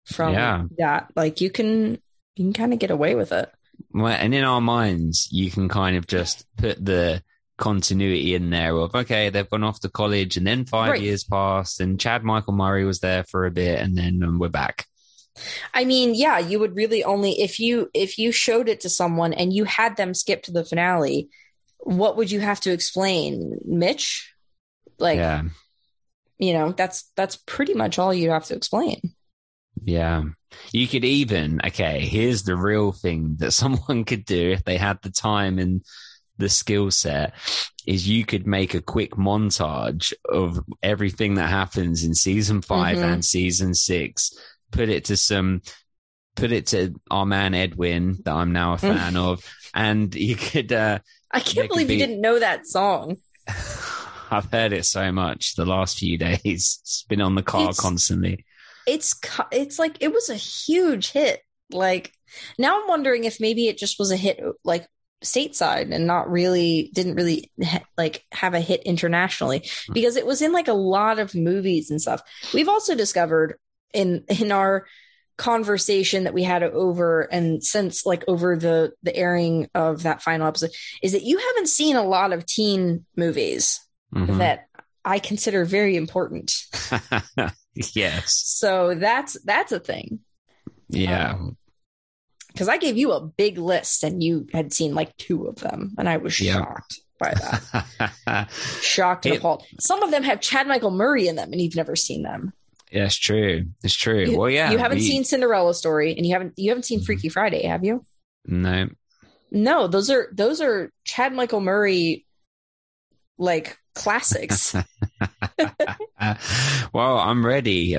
[0.05, 0.63] from Yeah.
[0.77, 1.11] that.
[1.17, 2.01] Like you can
[2.37, 3.51] you can kind of get away with it.
[3.91, 7.21] Well, and in our minds, you can kind of just put the
[7.57, 11.01] continuity in there of okay, they've gone off to college, and then five Right.
[11.01, 14.49] years passed, and Chad Michael Murray was there for a bit, and then um, we're
[14.49, 14.85] back.
[15.73, 19.33] I mean, yeah, you would really only if you if you showed it to someone
[19.33, 21.29] and you had them skip to the finale,
[21.79, 24.33] what would you have to explain, Mitch?
[24.97, 25.43] Like, yeah,
[26.39, 29.01] you know, that's that's pretty much all you have to explain.
[29.83, 30.23] yeah.
[30.71, 31.99] You could even okay.
[31.99, 35.83] Here's the real thing that someone could do if they had the time and
[36.37, 37.33] the skill set
[37.85, 43.13] is you could make a quick montage of everything that happens in season 5 Mhm.
[43.13, 44.31] and season six
[44.71, 45.61] put it to some
[46.35, 50.71] put it to our man edwin that i'm now a fan of and you could
[50.71, 50.99] uh
[51.31, 53.17] I can't believe be- you didn't know that song.
[54.29, 57.79] i've heard it so much the last few days it's been on the car It's-
[57.79, 58.45] constantly
[58.85, 59.15] It's
[59.51, 61.41] it's like it was a huge hit.
[61.71, 62.13] Like
[62.57, 64.87] now I'm wondering if maybe it just was a hit like
[65.23, 70.41] stateside and not really didn't really ha- like have a hit internationally because it was
[70.41, 72.21] in like a lot of movies and stuff.
[72.53, 73.57] We've also discovered
[73.93, 74.85] in in our
[75.37, 80.47] conversation that we had over and since like over the the airing of that final
[80.47, 80.71] episode
[81.03, 83.79] is that you haven't seen a lot of teen movies
[84.13, 84.37] Mhm.
[84.39, 84.65] that
[85.05, 86.53] I consider very important.
[87.75, 90.19] yes So that's that's a thing.
[90.89, 91.37] yeah
[92.57, 95.93] Because I gave you a big list and you had seen like two of them,
[95.97, 98.49] and I was shocked by that.
[98.81, 99.63] shocked and It- appalled.
[99.79, 102.53] Some of them have Chad Michael Murray in them, and you've never seen them.
[102.91, 106.25] yeah it's true it's true You, well yeah you haven't we- seen Cinderella Story, and
[106.25, 107.05] you haven't you haven't seen Mhm.
[107.05, 108.03] Freaky Friday, have you?
[108.45, 108.87] no
[109.51, 112.25] No, those are those are Chad Michael Murray
[113.37, 114.75] like classics.
[116.93, 117.93] Well, I'm ready.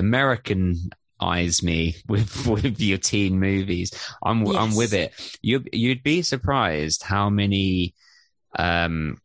[1.19, 3.91] Americanize me with with your teen movies.
[4.23, 5.13] I'm I'm with it.
[5.41, 7.93] You you'd be surprised how many
[8.57, 9.17] um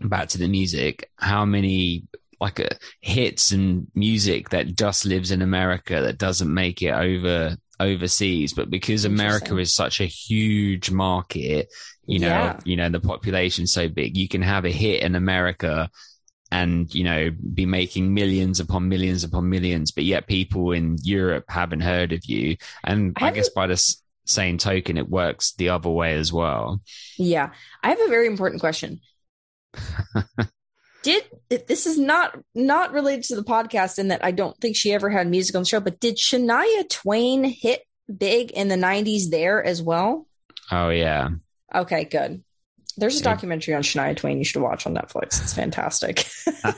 [0.00, 2.04] back to the music, how many
[2.40, 2.68] like uh,
[3.00, 8.70] hits and music that just lives in America that doesn't make it over overseas, but
[8.70, 11.68] because America is such a huge market,
[12.04, 12.60] you know, Yeah.
[12.64, 15.88] you know, the population's so big, you can have a hit in America
[16.52, 21.46] and, you know, be making millions upon millions upon millions, but yet people in Europe
[21.48, 22.58] haven't heard of you.
[22.84, 26.82] And I I, guess by the same token, it works the other way as well.
[27.16, 29.00] yeah, I have a very important question.
[31.02, 34.92] did this is not not related to the podcast in that I don't think she
[34.92, 37.82] ever had music on the show, but did Shania Twain hit
[38.14, 40.28] big in the '90s there as well?
[40.70, 41.30] Oh, yeah.
[41.74, 42.44] Okay, good.
[42.96, 45.40] There's a documentary on Shania Twain you should watch on Netflix.
[45.42, 46.26] It's fantastic.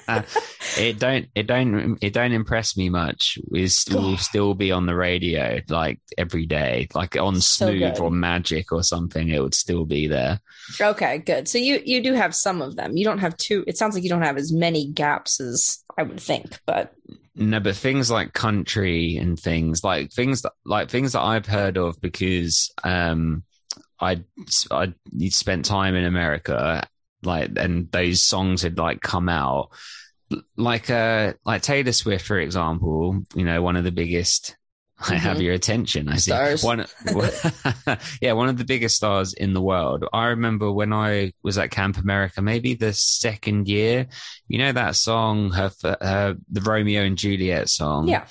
[0.78, 3.38] it don't it don't it don't impress me much.
[3.52, 7.98] It will still be on the radio like every day, like on So Smooth good.
[8.00, 9.28] or Magic or something.
[9.28, 10.40] It would still be there.
[10.80, 11.48] okay, good.
[11.48, 12.96] So you you do have some of them.
[12.96, 13.64] You don't have two.
[13.66, 16.92] It sounds like you don't have as many gaps as I would think, but
[17.34, 21.76] No, but things like country and things like things that like things that I've heard
[21.76, 23.42] of because um
[24.00, 24.22] I
[24.70, 24.92] I
[25.30, 26.86] spent time in America
[27.22, 29.70] like and those songs had like come out
[30.56, 34.56] like uh like Taylor Swift for example, you know, one of the biggest
[35.10, 35.42] I have Mhm.
[35.42, 36.08] your attention.
[36.08, 36.30] I see.
[36.30, 36.62] Stars.
[36.62, 36.86] One,
[38.22, 40.04] yeah, one of the biggest stars in the world.
[40.12, 44.06] I remember when I was at Camp America, maybe the second year.
[44.46, 48.06] You know that song, her, her the Romeo and Juliet song.
[48.08, 48.26] Yeah.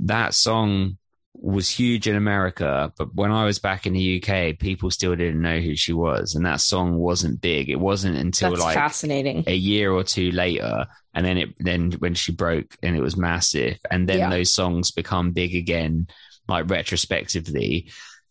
[0.00, 0.96] that song
[1.44, 5.42] was huge in America, but when I was back in the UK, people still didn't
[5.42, 7.68] know who she was, and that song wasn't big.
[7.68, 9.44] It wasn't until That's like fascinating.
[9.46, 13.16] a year or two later and then it then when she broke and it was
[13.16, 14.30] massive and then Yeah.
[14.30, 16.08] those songs become big again
[16.48, 17.90] like retrospectively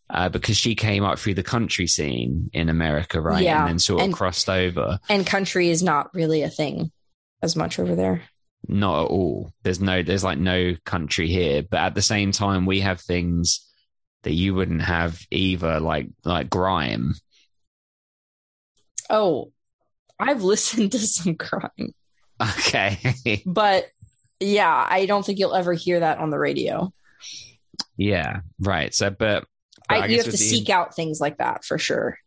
[0.10, 3.80] uh, because she came up through the country scene in America right Yeah, and then
[3.80, 6.91] sort of and- crossed over And country is not really a thing
[7.41, 8.23] as much over there.
[8.67, 12.65] Not at all there's no there's like no country here but at the same time
[12.65, 13.67] we have things
[14.23, 17.13] that you wouldn't have either like like grime
[19.10, 19.52] Oh,
[20.19, 21.93] I've listened to some grime,
[22.41, 22.97] okay
[23.45, 23.86] but
[24.39, 26.91] yeah, I don't think you'll ever hear that on the radio.
[27.97, 29.45] yeah right so but,
[29.88, 32.17] but I, you have to the- seek out things like that for sure.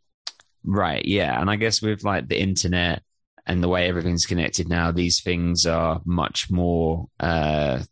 [0.68, 1.04] Right.
[1.04, 1.40] Yeah.
[1.40, 3.02] And I guess with like the internet
[3.46, 7.82] and the way everything's connected now, these things are much more, uh,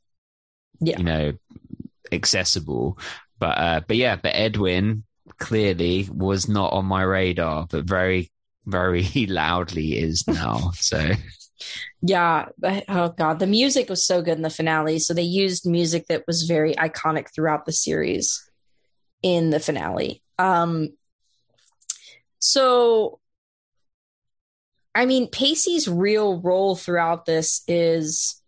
[0.81, 0.99] Yeah.
[0.99, 1.33] you know,
[2.13, 2.99] accessible.
[3.39, 5.05] But, uh, but yeah, but Edwin
[5.39, 8.31] clearly was not on my radar, but very,
[8.67, 10.71] very loudly is now.
[10.75, 11.11] So,
[12.03, 12.49] Yeah.
[12.89, 14.99] Oh God, the music was so good in the finale.
[14.99, 18.49] So they used music that was very iconic throughout the series
[19.23, 20.23] in the finale.
[20.39, 20.91] Um,
[22.39, 23.21] so,
[24.95, 28.41] I mean, Pacey's real role throughout this is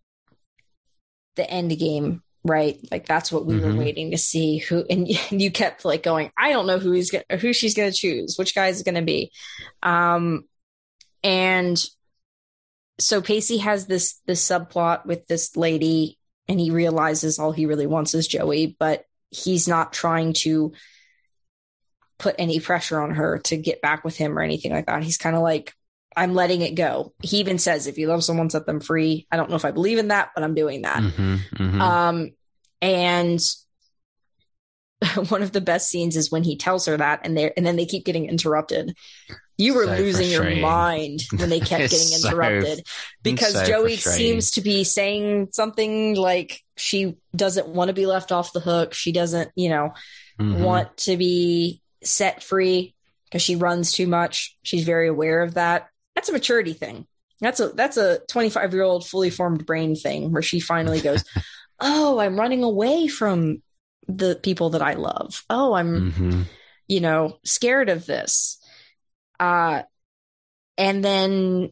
[1.35, 2.79] the end game, right?
[2.91, 3.79] Like that's what we were Mhm.
[3.79, 4.59] waiting to see.
[4.59, 7.93] Who and you kept like going, I don't know who he's gonna, who she's gonna
[7.93, 9.33] choose, which guy is gonna be,
[9.83, 10.45] um,
[11.23, 11.85] and
[12.99, 17.87] so Pacey has this this subplot with this lady, and he realizes all he really
[17.87, 20.73] wants is Joey, but he's not trying to
[22.19, 25.03] put any pressure on her to get back with him or anything like that.
[25.03, 25.75] He's kind of like,
[26.17, 27.13] I'm letting it go.
[27.23, 29.27] He even says, if you love someone, set them free.
[29.31, 31.03] I don't know if I believe in that, but I'm doing that.
[31.03, 31.81] mhm, mhm.
[31.81, 32.31] Um,
[32.81, 33.41] and
[35.29, 37.77] one of the best scenes is when he tells her that, and they and then
[37.77, 38.97] they keep getting interrupted.
[39.59, 42.87] You were So losing your mind when they kept getting so- interrupted
[43.23, 48.33] because so Joey seems to be saying something like she doesn't want to be left
[48.33, 48.93] off the hook.
[48.95, 49.93] She doesn't, you know,
[50.41, 50.61] Mhm.
[50.61, 54.57] want to be set free because she runs too much.
[54.63, 55.89] She's very aware of that.
[56.17, 57.07] That's a maturity thing.
[57.41, 61.23] That's a that's a 25 year old fully formed brain thing where she finally goes,
[61.81, 63.63] "Oh, I'm running away from
[64.09, 65.45] the people that I love.
[65.51, 66.45] Oh, I'm Mhm.
[66.89, 68.59] you know scared of this."
[69.39, 69.83] Uh
[70.79, 71.71] and then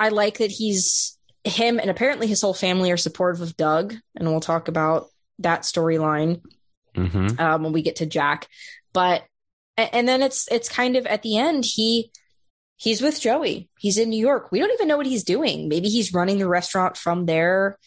[0.00, 4.28] I like that he's him and apparently his whole family are supportive of Doug, and
[4.28, 6.40] we'll talk about that storyline
[6.96, 7.38] Mhm.
[7.38, 8.48] um, when we get to Jack.
[8.94, 9.24] But
[9.76, 12.10] and then it's it's kind of at the end he
[12.76, 13.68] he's with Joey.
[13.78, 14.50] He's in New York.
[14.50, 15.68] We don't even know what he's doing.
[15.68, 17.78] Maybe he's running the restaurant from there.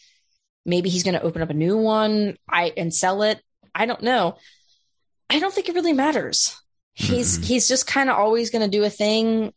[0.66, 3.42] Maybe he's going to open up a new one I and sell it.
[3.74, 4.38] I don't know.
[5.30, 6.56] I don't think it really matters.
[6.94, 7.46] He's Mm-mm.
[7.46, 9.54] he's just kind of always going to do a thing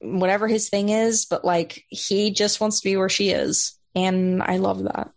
[0.00, 3.78] whatever his thing is, but like he just wants to be where she is.
[3.94, 5.10] And I love that.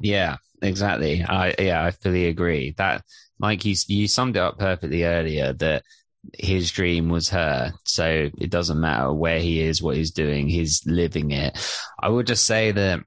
[0.00, 1.24] Yeah, exactly.
[1.24, 2.74] I yeah, I fully agree.
[2.76, 3.02] That
[3.38, 5.84] like you you summed it up perfectly earlier that
[6.32, 7.72] his dream was her.
[7.84, 11.56] So it doesn't matter where he is, what he's doing, he's living it.
[12.00, 13.00] I would just say that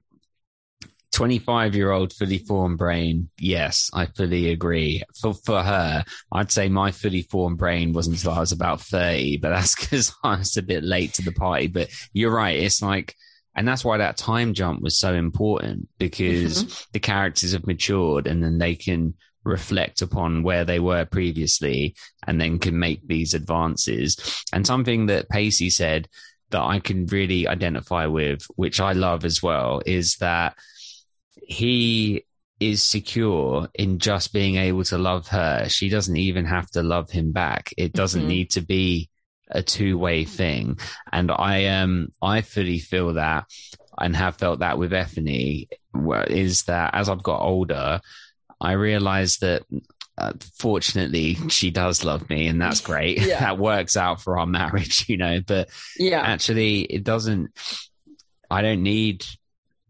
[1.12, 3.30] 25 year old fully formed brain.
[3.38, 5.02] Yes, I fully agree.
[5.20, 9.38] For, for her, I'd say my fully formed brain wasn't until I was about 30,
[9.38, 11.66] but that's because I was a bit late to the party.
[11.66, 12.58] But you're right.
[12.58, 13.14] It's like,
[13.54, 16.82] and that's why that time jump was so important because mm-hmm.
[16.92, 19.14] the characters have matured and then they can
[19.48, 21.94] reflect upon where they were previously
[22.26, 24.16] and then can make these advances.
[24.52, 26.08] And something that Pacey said
[26.50, 30.56] that I can really identify with, which I love as well, is that
[31.36, 32.24] he
[32.60, 35.68] is secure in just being able to love her.
[35.68, 37.72] She doesn't even have to love him back.
[37.76, 38.26] It doesn't Mhm.
[38.36, 39.08] need to be
[39.50, 40.78] a two-way thing.
[41.12, 43.44] And I um I fully feel that
[43.98, 48.00] and have felt that with Ethany—is that as I've got older,
[48.60, 49.62] I realized that
[50.16, 53.18] uh, fortunately she does love me and that's great.
[53.26, 53.40] Yeah.
[53.40, 56.20] that works out for our marriage, you know, but Yeah.
[56.22, 57.50] actually it doesn't
[58.50, 59.24] i don't need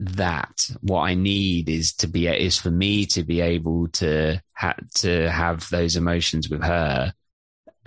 [0.00, 4.74] that what i need is to be is for me to be able to ha-
[4.94, 7.12] to have those emotions with her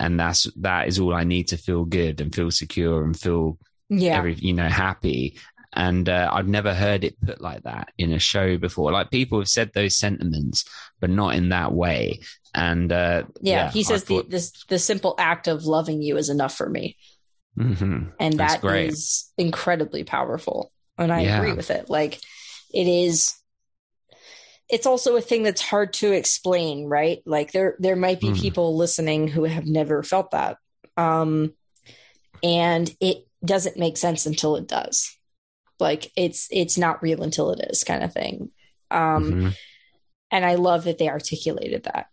[0.00, 3.58] and that's that is all i need to feel good and feel secure and feel
[3.88, 4.16] Yeah.
[4.18, 5.38] every you know happy
[5.74, 8.92] And uh, I've never heard it put like that in a show before.
[8.92, 10.64] Like people have said those sentiments,
[11.00, 12.20] but not in that way.
[12.54, 16.16] And uh, yeah, yeah, he says thought- the this the simple act of loving you
[16.18, 16.96] is enough for me.
[17.58, 18.12] Mhm.
[18.18, 18.90] and That's that great.
[18.92, 21.36] is incredibly powerful and i Yeah.
[21.36, 22.18] agree with it like
[22.72, 23.34] it is
[24.70, 28.40] it's also a thing that's hard to explain right like there there might be Mm.
[28.40, 30.56] people listening who have never felt that
[30.96, 31.52] um
[32.42, 35.14] and it doesn't make sense until it does
[35.82, 38.50] like it's it's not real until it is kind of thing
[38.90, 39.56] um Mhm.
[40.30, 42.06] and I love that they articulated that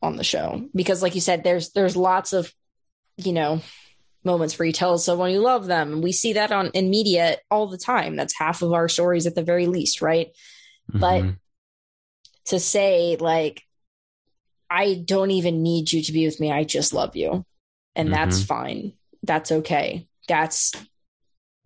[0.00, 2.52] on the show because, like you said, there's there's lots of
[3.16, 3.60] you know
[4.22, 7.38] moments where you tell someone you love them, and we see that on in media
[7.50, 8.14] all the time.
[8.16, 10.28] That's half of our stories at the very least, right?
[10.88, 11.36] But Mhm.
[12.46, 13.62] to say like,
[14.70, 17.44] I don't even need you to be with me, I just love you,
[17.96, 18.92] and that's fine.
[19.22, 20.06] That's okay.
[20.28, 20.72] That's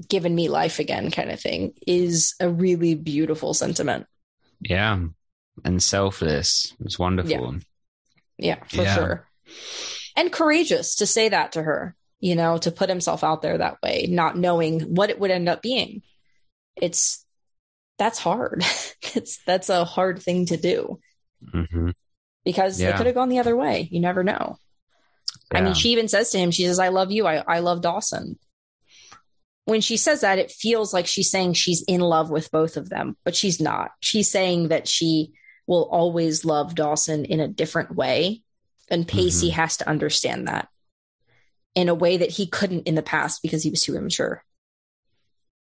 [0.07, 4.07] given me life again, kind of thing, is a really beautiful sentiment.
[4.61, 4.99] yeah,
[5.65, 6.75] and selfless.
[6.81, 7.57] It's wonderful.
[8.39, 8.95] Yeah, for Yeah.
[8.95, 9.29] sure.
[10.17, 13.79] And courageous to say that to her, you know, to put himself out there that
[13.83, 16.03] way, not knowing what it would end up being.
[16.77, 17.25] It's
[17.99, 18.65] that's hard.
[19.15, 21.01] it's that's a hard thing to do
[21.51, 21.91] hmm
[22.45, 22.91] because Yeah.
[22.91, 23.89] it could have gone the other way.
[23.91, 24.59] You never know.
[25.53, 27.27] I mean, she even says to him, she says, I love you.
[27.27, 28.39] I, I love Dawson.
[29.69, 32.89] When she says that, it feels like she's saying she's in love with both of
[32.89, 33.91] them, but she's not.
[34.01, 35.33] She's saying that she
[35.67, 38.43] will always love Dawson in a different way.
[38.91, 40.69] And Pacey has to understand that
[41.75, 44.43] in a way that he couldn't in the past because he was too immature.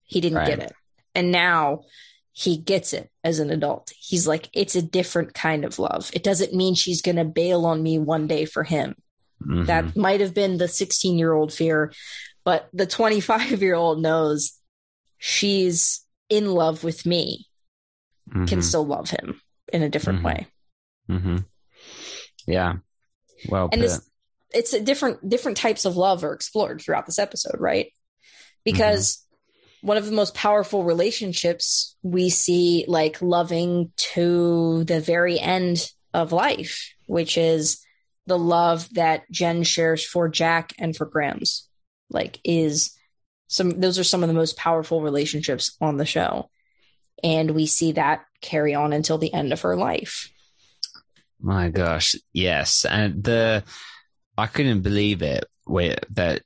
[0.04, 0.48] He didn't Right.
[0.48, 0.74] get it.
[1.14, 1.82] And now
[2.32, 3.94] he gets it as an adult.
[3.96, 6.10] He's like, it's a different kind of love.
[6.16, 8.96] It doesn't mean she's going to bail on me one day for him.
[9.46, 9.68] Mhm.
[9.68, 11.94] That might have been the 16 year old fear,
[12.43, 14.54] but the 25 year old knows
[15.17, 17.47] she's in love with me,
[18.32, 18.63] can Mhm.
[18.63, 19.41] still love him
[19.73, 20.23] in a different Mhm.
[20.23, 20.47] way.
[21.10, 21.45] Mhm.
[22.47, 22.75] Yeah.
[23.49, 23.84] Well And
[24.54, 27.91] it's a different, different types of love are explored throughout this episode, right?
[28.63, 29.25] Because
[29.82, 36.32] one of the most powerful relationships we see, like loving to the very end of
[36.32, 37.84] life, which is
[38.27, 41.67] the love that Jen shares for Jack and for Grams.
[42.12, 42.95] Like, is
[43.47, 46.50] some those are some of the most powerful relationships on the show.
[47.24, 50.32] And we see that carry on until the end of her life.
[51.39, 53.63] My gosh, yes, and the
[54.38, 56.43] I couldn't believe it where that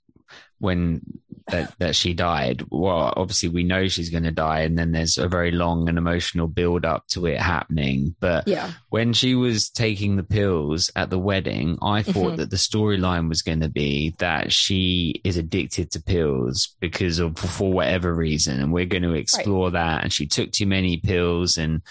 [0.58, 1.02] when
[1.48, 2.64] that that she died.
[2.72, 5.98] Well, obviously we know she's going to die, and then there's a very long and
[5.98, 8.16] emotional build up to it happening.
[8.20, 8.72] But Yeah.
[8.90, 12.38] when she was taking the pills at the wedding, I thought Mhm.
[12.38, 17.38] that the storyline was going to be that she is addicted to pills because of
[17.38, 20.04] for whatever reason, and we're going to explore that.
[20.04, 21.82] And she took too many pills, and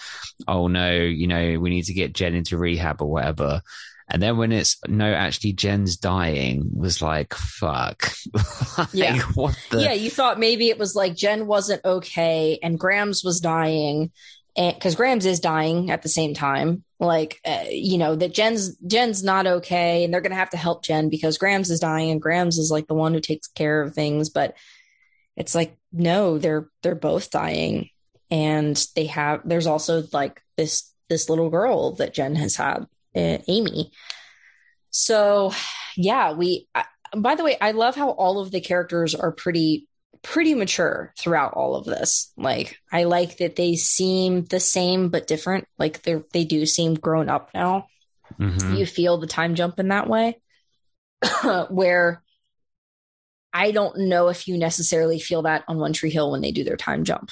[0.47, 3.61] oh no, you know, we need to get Jen into rehab or whatever.
[4.07, 8.11] And then when it's no, actually Jen's dying, was like fuck.
[8.77, 9.19] like, Yeah.
[9.33, 9.81] what the?
[9.81, 14.11] yeah, you thought maybe it was like Jen wasn't okay and Grams was dying,
[14.55, 16.83] and because Grams is dying at the same time.
[16.99, 20.83] Like, uh, you know that Jen's Jen's not okay, and they're gonna have to help
[20.85, 23.93] Jen because Grams is dying, and Grams is like the one who takes care of
[23.95, 24.29] things.
[24.29, 24.55] But
[25.35, 27.89] it's like no, they're they're both dying,
[28.29, 29.41] and they have.
[29.43, 32.85] There's also like this this little girl that Jen has had,
[33.15, 33.91] uh, Amy.
[34.89, 35.51] So,
[35.95, 36.67] yeah, we.
[36.73, 39.87] I, by the way, I love how all of the characters are pretty
[40.25, 42.31] pretty mature throughout all of this.
[42.35, 45.67] Like I like that they seem the same but different.
[45.77, 47.87] Like they they do seem grown up now.
[48.39, 48.77] Mhm.
[48.77, 50.41] You feel the time jump in that way.
[51.69, 52.23] Where
[53.53, 56.63] I don't know if you necessarily feel that on One Tree Hill when they do
[56.63, 57.29] their time jump.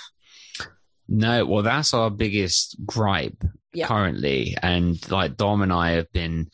[1.08, 3.88] No, well, that's our biggest gripe Yeah.
[3.88, 6.50] currently, and like Dom and I have been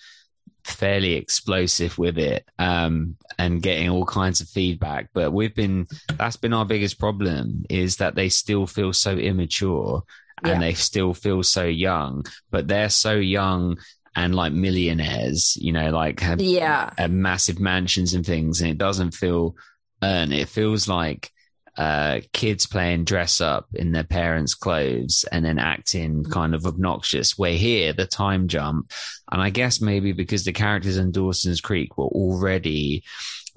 [0.63, 5.09] fairly explosive with it, um, and getting all kinds of feedback.
[5.13, 10.03] But we've been that's been our biggest problem is that they still feel so immature
[10.43, 10.59] and Yeah.
[10.59, 13.77] they still feel so young, but they're so young
[14.15, 16.91] and like millionaires, you know, like have Yeah.
[16.97, 19.55] uh, massive mansions and things, and it doesn't feel
[20.03, 20.33] earned.
[20.33, 21.31] It feels like
[21.79, 27.37] uh, kids playing dress up in their parents' clothes and then acting kind of obnoxious.
[27.37, 28.91] Where here, the time jump,
[29.31, 33.03] and I guess maybe because the characters in Dawson's Creek were already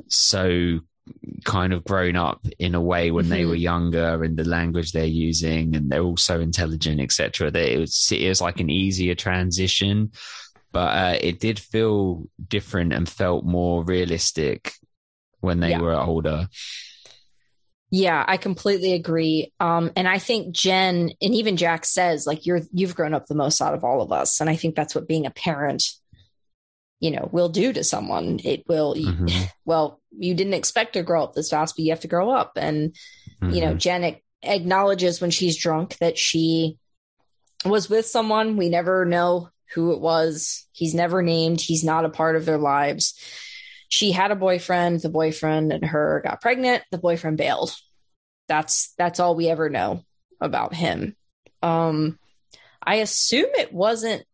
[0.06, 0.78] so
[1.44, 3.48] kind of grown up in a way when they Mhm.
[3.48, 7.78] were younger and the language they're using and they're all so intelligent etc that it
[7.80, 10.12] was, it was like an easier transition
[10.70, 14.72] but uh, it did feel different and felt more realistic
[15.40, 15.80] when they Yeah.
[15.80, 16.46] were older
[17.94, 19.52] Yeah, I completely agree.
[19.60, 23.34] Um, and I think Jen and even Jack says, like, you're you've grown up the
[23.34, 24.40] most out of all of us.
[24.40, 25.84] And I think that's what being a parent,
[27.00, 28.40] you know, will do to someone.
[28.44, 29.26] It will mm-hmm.
[29.66, 32.52] well, you didn't expect to grow up this fast, but you have to grow up.
[32.56, 32.96] And,
[33.42, 33.50] mm-hmm.
[33.50, 33.78] you know, mm-hmm.
[33.78, 36.78] Jen acknowledges when she's drunk that she
[37.66, 38.56] was with someone.
[38.56, 40.66] We never know who it was.
[40.72, 41.60] He's never named.
[41.60, 43.20] He's not a part of their lives
[43.92, 45.00] she had a boyfriend.
[45.00, 46.82] The boyfriend and her got pregnant.
[46.90, 47.76] The boyfriend bailed.
[48.48, 50.02] That's that's all we ever know
[50.40, 51.14] about him.
[51.62, 52.18] Um
[52.84, 54.24] i assume it wasn't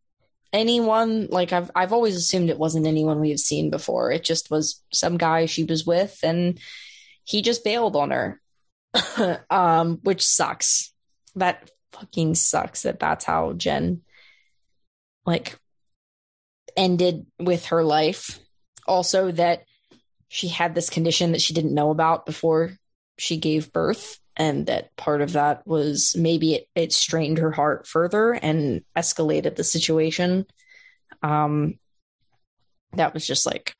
[0.55, 4.13] anyone like i've i've always assumed it wasn't anyone we've seen before.
[4.13, 6.61] It just was some guy she was with and
[7.25, 8.41] he just bailed on her.
[9.51, 10.93] Um which sucks.
[11.35, 14.03] That fucking sucks that that's how jen
[15.27, 15.59] like
[16.77, 18.39] ended with her life
[18.89, 19.64] also that
[20.28, 22.72] she had this condition that she didn't know about before
[23.18, 27.86] she gave birth and that part of that was maybe it, it strained her heart
[27.86, 30.47] further and escalated the situation.
[31.22, 31.74] Um
[32.95, 33.74] that was just like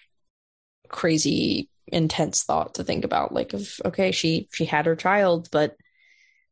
[0.89, 5.77] crazy intense thought to think about like of okay she she had her child but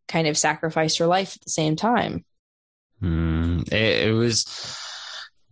[0.09, 2.25] kind of sacrificed her life at the same time.
[3.03, 4.45] Mm, it, it was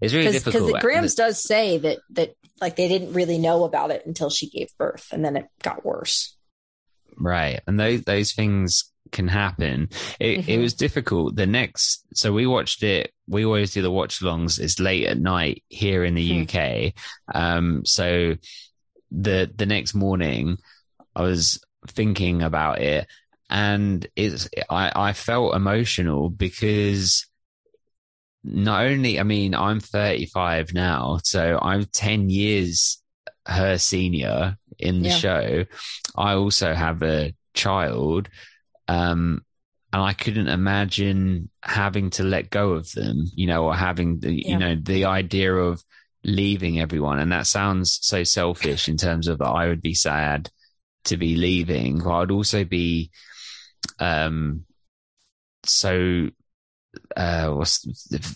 [0.00, 3.64] it's really Cause, difficult because Grams does say that that like they didn't really know
[3.64, 6.36] about it until she gave birth, and then it got worse.
[7.16, 9.88] Right, and those those things can happen.
[10.18, 10.50] It, mm-hmm.
[10.50, 11.36] it was difficult.
[11.36, 13.12] The next, so we watched it.
[13.28, 14.58] We always do the watch alongs.
[14.58, 16.90] It's late at night here in the mm-hmm.
[16.90, 16.92] UK.
[17.34, 18.36] Um, so
[19.10, 20.58] the the next morning,
[21.14, 23.06] I was thinking about it,
[23.48, 27.26] and it's I I felt emotional because
[28.44, 33.02] not only, I mean, I'm 35 now, so I'm 10 years
[33.46, 35.16] her senior in the yeah.
[35.16, 35.64] show.
[36.16, 38.28] I also have a child.
[38.86, 39.42] Um,
[39.92, 44.32] and I couldn't imagine having to let go of them, you know, or having the,
[44.32, 44.48] yeah.
[44.48, 45.82] you know, the idea of
[46.24, 47.20] leaving everyone.
[47.20, 50.50] And that sounds so selfish in terms of that I would be sad
[51.04, 53.10] to be leaving, but I'd also be,
[54.00, 54.64] um,
[55.64, 56.28] so
[57.16, 57.78] uh, was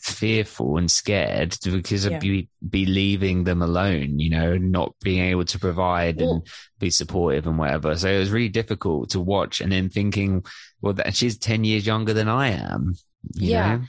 [0.03, 2.17] fearful and scared because yeah.
[2.17, 6.47] of be, be leaving them alone, you know, not being able to provide and
[6.79, 7.97] be supportive and whatever.
[7.97, 10.45] So it was really difficult to watch and then thinking,
[10.81, 12.95] well, that she's 10 years younger than I am.
[13.35, 13.77] yeah.
[13.77, 13.83] Know?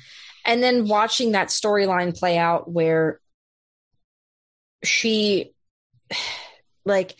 [0.45, 3.19] And then watching that storyline play out where
[4.83, 5.53] she,
[6.85, 7.15] like,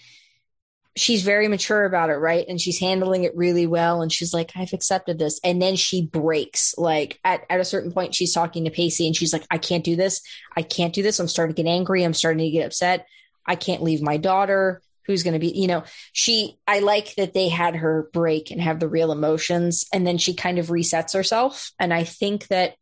[0.99, 2.45] she's very mature about it, right?
[2.49, 4.01] And she's handling it really well.
[4.01, 5.39] And she's like, I've accepted this.
[5.45, 6.75] And then she breaks.
[6.77, 9.85] Like at, at a certain point, she's talking to Pacey and she's like, I can't
[9.85, 10.21] do this.
[10.57, 11.17] I can't do this.
[11.17, 12.03] I'm starting to get angry.
[12.03, 13.07] I'm starting to get upset.
[13.45, 14.81] I can't leave my daughter.
[15.05, 18.61] Who's going to be, you know, she, I like that they had her break and
[18.61, 19.85] have the real emotions.
[19.91, 21.71] And then she kind of resets herself.
[21.79, 22.75] And I think that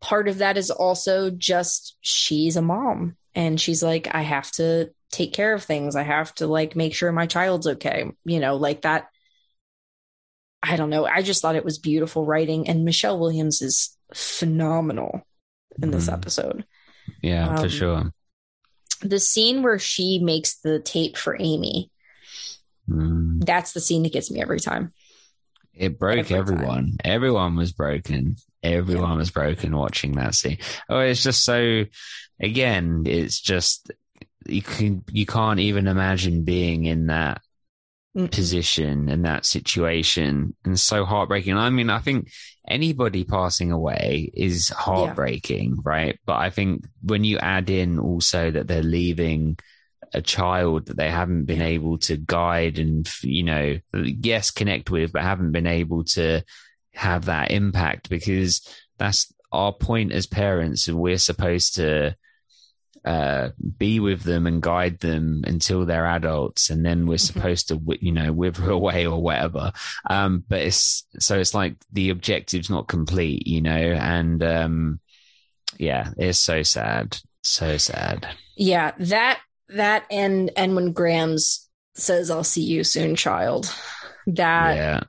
[0.00, 4.90] part of that is also just she's a mom and she's like, I have to
[5.12, 5.94] take care of things.
[5.94, 8.10] I have to like make sure my child's okay.
[8.24, 9.08] You know, like that.
[10.62, 11.04] I don't know.
[11.06, 15.22] I just thought it was beautiful writing, and Michelle Williams is phenomenal
[15.80, 16.12] in this mm.
[16.12, 16.64] episode.
[17.20, 18.12] Yeah, um, for sure.
[19.00, 21.90] The scene where she makes the tape for Amy,
[22.88, 23.44] mm.
[23.44, 24.92] that's the scene that gets me every time.
[25.74, 26.66] It broke every everyone.
[26.66, 26.96] Time.
[27.04, 28.36] Everyone was broken.
[28.62, 29.16] Everyone yeah.
[29.16, 30.58] was broken watching that scene.
[30.88, 31.84] Oh, it's just so.
[32.38, 33.90] Again, it's just
[34.46, 37.40] you can you can't even imagine being in that
[38.16, 38.30] mm.
[38.30, 42.30] position and that situation and so heartbreaking i mean i think
[42.68, 45.82] anybody passing away is heartbreaking yeah.
[45.84, 49.56] right but i think when you add in also that they're leaving
[50.14, 55.12] a child that they haven't been able to guide and you know yes connect with
[55.12, 56.42] but haven't been able to
[56.92, 58.60] have that impact because
[58.98, 62.14] that's our point as parents and we're supposed to
[63.04, 67.38] uh, be with them and guide them until they're adults, and then we're mm-hmm.
[67.38, 69.72] supposed to, you know, wither away or whatever.
[70.08, 75.00] Um, but it's so it's like the objective's not complete, you know, and um,
[75.78, 78.28] yeah, it's so sad, so sad.
[78.56, 83.74] Yeah, that that and and when Grams says, "I'll see you soon, child,"
[84.26, 85.00] that yeah.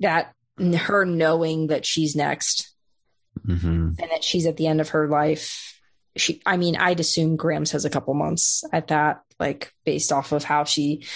[0.00, 2.74] that her knowing that she's next
[3.46, 3.92] mm-hmm.
[3.98, 5.77] and that she's at the end of her life
[6.18, 10.32] she i mean i'd assume grams has a couple months at that like based off
[10.32, 11.06] of how she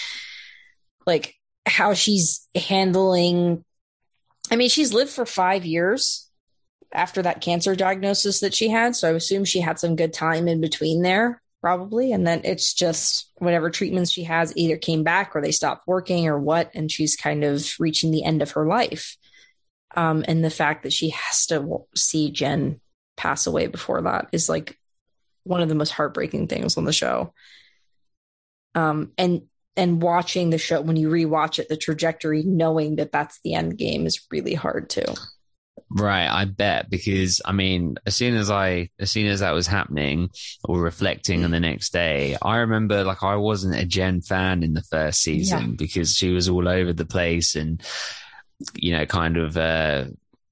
[1.07, 1.35] like
[1.67, 3.65] how she's handling
[4.51, 6.29] i mean she's lived for five years
[6.93, 10.49] after that cancer diagnosis that she had so i assume she had some good time
[10.49, 12.13] in between there probably.
[12.13, 16.29] And then it's just whatever treatments she has either came back or they stopped working
[16.29, 16.71] or what.
[16.75, 19.17] And she's kind of reaching the end of her life.
[19.95, 22.81] Um, and the fact that she has to see Jen
[23.17, 24.77] pass away before that is like
[25.45, 27.33] one of the most heartbreaking things on the show.
[28.75, 29.43] Um, and
[29.77, 33.79] and watching the show when you rewatch it, the trajectory, knowing that that's the end
[33.79, 35.05] game is really hard too.
[35.95, 39.67] Right, I bet because I mean, as soon as I, as soon as that was
[39.67, 40.31] happening
[40.65, 44.75] or reflecting on the next day, I remember like I wasn't a Jen fan in
[44.75, 45.77] the first season yeah.
[45.77, 47.83] because she was all over the place and
[48.75, 50.05] you know, kind of uh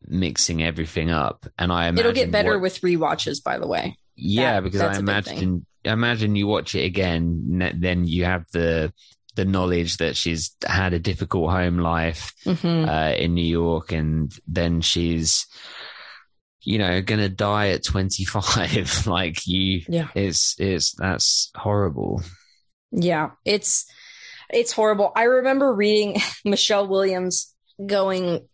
[0.07, 1.47] mixing everything up.
[1.59, 3.97] And I imagine it'll get better what, with re-watches, by the way.
[4.21, 8.93] Yeah, that, because I imagine, I imagine you watch it again, then you have the
[9.37, 12.89] the knowledge that she's had a difficult home life mm-hmm.
[12.89, 15.47] uh, in New York, and then she's,
[16.63, 19.07] you know, gonna die at 25.
[19.07, 22.23] like you, yeah, it's it's that's horrible.
[22.91, 23.87] Yeah, it's
[24.51, 25.13] it's horrible.
[25.15, 27.55] I remember reading Michelle Williams
[27.85, 28.47] going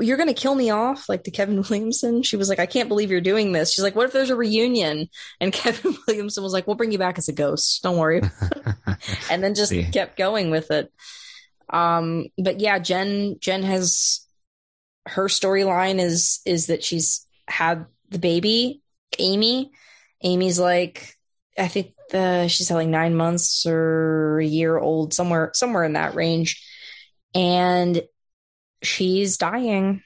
[0.00, 2.22] you're going to kill me off like the Kevin Williamson.
[2.22, 3.72] She was like, I can't believe you're doing this.
[3.72, 5.08] She's like, what if there's a reunion?
[5.40, 7.82] And Kevin Williamson was like, we'll bring you back as a ghost.
[7.82, 8.22] Don't worry.
[9.30, 9.84] and then just See.
[9.84, 10.92] kept going with it.
[11.70, 14.26] Um, but yeah, Jen, Jen has
[15.06, 18.82] her storyline is, is that she's had the baby,
[19.18, 19.72] Amy.
[20.22, 21.16] Amy's like,
[21.58, 25.94] I think the, she's had like nine months or a year old, somewhere, somewhere in
[25.94, 26.62] that range.
[27.34, 28.02] And
[28.82, 30.02] she's dying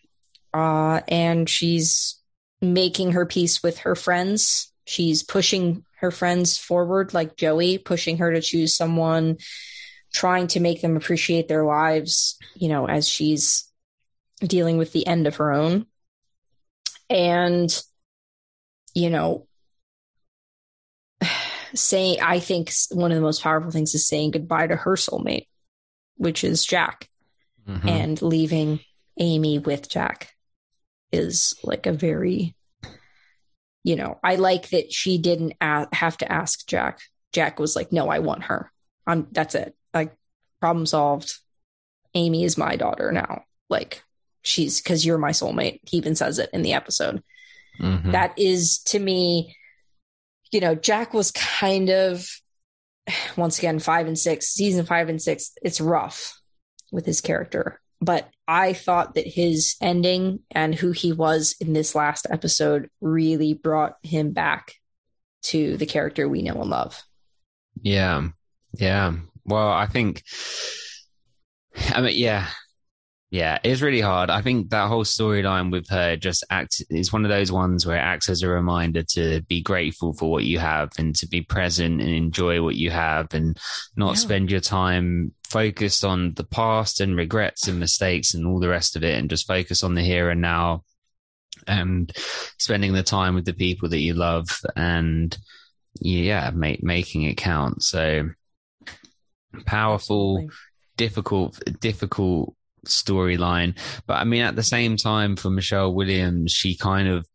[0.55, 2.21] uh, and she's
[2.61, 4.73] making her peace with her friends.
[4.85, 9.39] She's pushing her friends forward, like Joey, pushing her to choose someone,
[10.13, 13.71] trying to make them appreciate their lives, you know, as she's
[14.41, 15.87] dealing with the end of her own.
[17.09, 17.71] And,
[18.95, 19.47] you know,
[21.75, 25.47] saying, I think one of the most powerful things is saying goodbye to her soulmate,
[26.17, 27.09] which is Jack
[27.69, 27.89] mm-hmm.
[27.89, 28.81] and leaving
[29.19, 30.31] Amy with Jack
[31.13, 32.55] is like a very,
[33.85, 37.01] you know, I like that she didn't a- have to ask Jack.
[37.33, 38.71] Jack was like, no, I want her.
[39.07, 39.75] I'm, that's it.
[39.95, 40.15] Like,
[40.61, 41.39] problem solved.
[42.15, 43.45] Amy is my daughter now.
[43.69, 44.03] Like,
[44.43, 45.81] she's because you're my soulmate.
[45.87, 47.23] He even says it in the episode.
[47.81, 48.13] Mm-hmm.
[48.13, 49.57] That is to me,
[50.51, 52.29] you know, Jack was kind of
[53.37, 55.53] once again five and six, season five and six.
[55.63, 56.41] It's rough
[56.97, 57.81] with his character.
[58.01, 63.55] But I thought that his ending and who he was in this last episode really
[63.55, 64.73] brought him back
[65.45, 67.01] to the character we know and love.
[67.81, 68.29] Yeah.
[68.77, 69.15] Yeah.
[69.45, 70.25] Well, I think,
[71.91, 72.49] I mean, yeah,
[73.31, 74.31] yeah, it's really hard.
[74.31, 77.97] I think that whole storyline with her just acts is one of those ones where
[77.97, 81.43] it acts as a reminder to be grateful for what you have and to be
[81.43, 83.59] present and enjoy what you have and
[83.97, 84.15] not yeah.
[84.15, 88.95] spend your time focused on the past and regrets and mistakes and all the rest
[88.95, 90.85] of it and just focus on the here and now
[91.67, 92.13] and
[92.59, 95.37] spending the time with the people that you love and
[96.01, 97.83] yeah, make, making it count.
[97.83, 98.31] So
[99.65, 100.57] powerful, Absolutely.
[100.97, 102.56] difficult, difficult
[102.87, 103.79] storyline.
[104.07, 107.27] But I mean, at the same time, for Michelle Williams, she kind of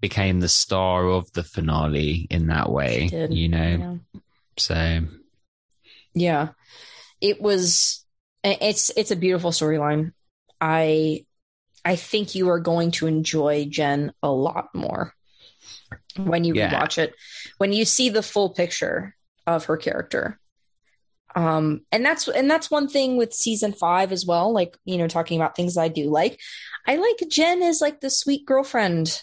[0.00, 4.00] became the star of the finale in that way, you know?
[4.12, 4.20] Yeah.
[4.58, 5.00] So,
[6.14, 6.48] yeah,
[7.20, 8.04] it was,
[8.44, 10.12] it's, it's a beautiful storyline.
[10.60, 11.24] I,
[11.84, 15.14] I think you are going to enjoy Jen a lot more
[16.16, 16.72] when you yeah.
[16.72, 17.14] watch it.
[17.58, 19.14] When you see the full picture
[19.46, 20.38] of her character,
[21.36, 24.52] um, and that's and that's one thing with season five as well.
[24.52, 26.40] Like you know, talking about things I do like.
[26.86, 29.20] I like Jen as like the sweet girlfriend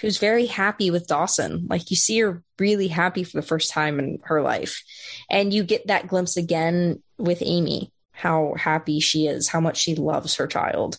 [0.00, 1.66] who's very happy with Dawson.
[1.68, 4.82] Like you see her really happy for the first time in her life,
[5.28, 7.92] and you get that glimpse again with Amy.
[8.12, 10.98] How happy she is, how much she loves her child.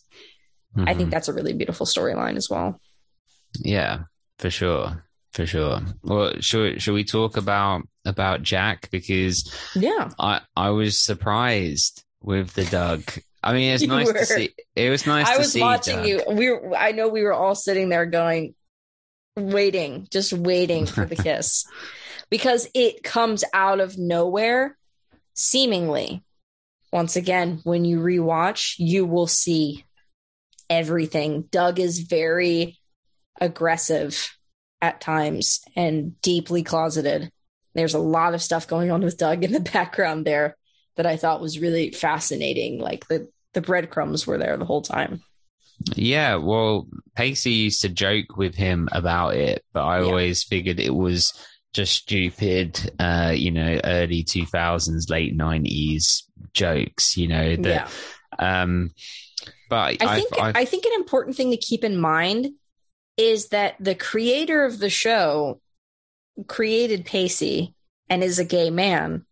[0.76, 0.88] Mm-hmm.
[0.88, 1.10] I think mm-hmm.
[1.10, 2.80] that's a really beautiful storyline as well.
[3.60, 4.04] Yeah,
[4.38, 5.82] for sure for sure.
[6.04, 12.54] Well, should should we talk about about Jack because yeah, I I was surprised with
[12.54, 13.04] the Doug.
[13.44, 14.14] I mean, it's nice were.
[14.14, 14.50] to see.
[14.76, 15.28] It was nice.
[15.28, 16.08] To see I was watching Doug.
[16.08, 16.24] you.
[16.30, 18.56] We were, I know we were all sitting there going,
[19.36, 21.66] waiting, just waiting for the kiss,
[22.30, 24.78] because it comes out of nowhere,
[25.34, 26.24] seemingly.
[26.92, 29.86] Once again, when you rewatch, you will see
[30.70, 31.44] everything.
[31.44, 32.78] Doug is very
[33.40, 34.38] aggressive
[34.82, 37.32] at times and deeply closeted.
[37.74, 40.56] There's a lot of stuff going on with Doug in the background there
[40.96, 42.80] that I thought was really fascinating.
[42.80, 45.22] Like the the breadcrumbs were there the whole time.
[45.96, 50.06] Yeah, well, Pacey used to joke with him about it, but I yeah.
[50.06, 51.34] always figured it was
[51.74, 57.92] just stupid, uh, you know, early 2000s, late 90s jokes, you know, that,
[58.40, 58.62] yeah.
[58.62, 58.92] um,
[59.70, 62.50] but I think, I've, I've, I think an important thing to keep in mind
[63.18, 65.62] is that the creator of the show
[66.48, 67.76] created Pacey
[68.10, 69.26] and is a gay man.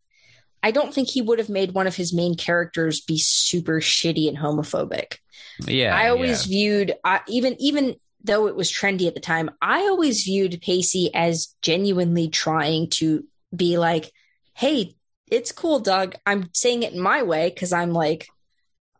[0.62, 4.28] I don't think he would have made one of his main characters be super shitty
[4.28, 5.18] and homophobic.
[5.66, 5.95] Yeah.
[5.95, 6.50] I always yeah.
[6.50, 11.12] viewed uh, even even though it was trendy at the time, I always viewed Pacey
[11.14, 13.26] as genuinely trying to
[13.56, 14.12] be like,
[14.54, 14.95] "Hey,
[15.28, 16.16] it's cool, Doug.
[16.26, 18.28] I'm saying it in my way because I'm like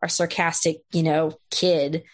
[0.02, 2.04] a sarcastic, you know, kid."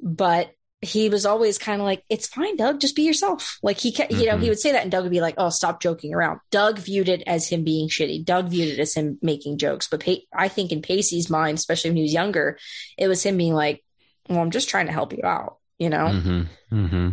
[0.00, 0.50] But
[0.80, 2.80] he was always kind of like, "It's fine, Doug.
[2.80, 4.14] Just be yourself." Like he, mm-hmm.
[4.14, 4.48] you know, he mm-hmm.
[4.48, 7.22] would say that, and Doug would be like, "Oh, stop joking around." Doug viewed it
[7.26, 8.24] as him being shitty.
[8.24, 9.88] Doug viewed it as him making jokes.
[9.88, 12.58] But pa- I think in Pacey's mind, especially when he was younger,
[12.96, 13.84] it was him being like,
[14.28, 16.06] "Well, I'm just trying to help you out." You know?
[16.06, 16.76] Mm-hmm.
[16.76, 17.08] Mm-hmm.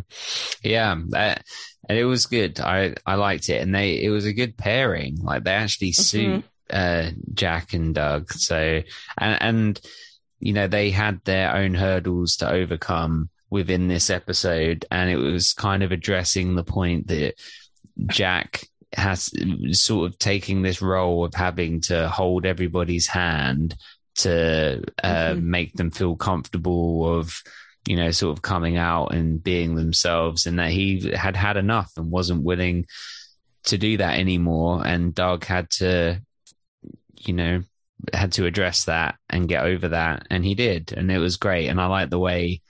[0.63, 1.43] Yeah, that,
[1.87, 2.59] and it was good.
[2.59, 5.17] I I liked it, and they it was a good pairing.
[5.21, 6.01] Like they actually mm-hmm.
[6.01, 8.31] suit uh, Jack and Doug.
[8.31, 8.81] So
[9.17, 9.81] and and
[10.39, 15.53] you know they had their own hurdles to overcome within this episode, and it was
[15.53, 17.35] kind of addressing the point that
[18.07, 19.31] Jack has
[19.71, 23.73] sort of taking this role of having to hold everybody's hand
[24.15, 25.49] to uh, mm-hmm.
[25.49, 27.41] make them feel comfortable of
[27.87, 31.91] you know sort of coming out and being themselves and that he had had enough
[31.95, 32.85] and wasn't willing
[33.63, 36.21] to do that anymore and Doug had to
[37.15, 37.63] you know
[38.13, 41.67] had to address that and get over that and he did and it was great
[41.67, 42.61] and I like the way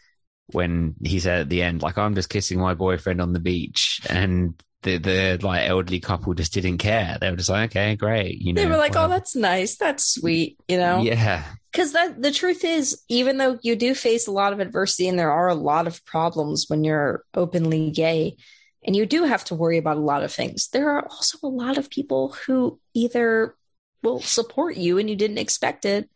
[0.48, 4.02] when he said at the end, like, I'm just kissing my boyfriend on the beach.
[4.10, 7.18] And the, the like elderly couple just didn't care.
[7.20, 8.41] They were just like, okay, great.
[8.41, 9.78] You know, they were like, oh, that's nice.
[9.78, 10.60] That's sweet.
[10.68, 11.02] You know?
[11.02, 11.43] Yeah.
[11.74, 15.20] Cause that the truth is, even though you do face a lot of adversity and
[15.20, 18.38] there are a lot of problems when you're openly gay,
[18.86, 21.50] and you do have to worry about a lot of things, there are also a
[21.50, 23.56] lot of people who either
[24.04, 26.08] will support you and you didn't expect it,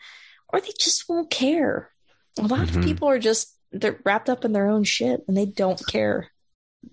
[0.48, 1.90] or they just won't care.
[2.38, 2.78] A lot mm-hmm.
[2.78, 6.30] of people are just they're wrapped up in their own shit and they don't care.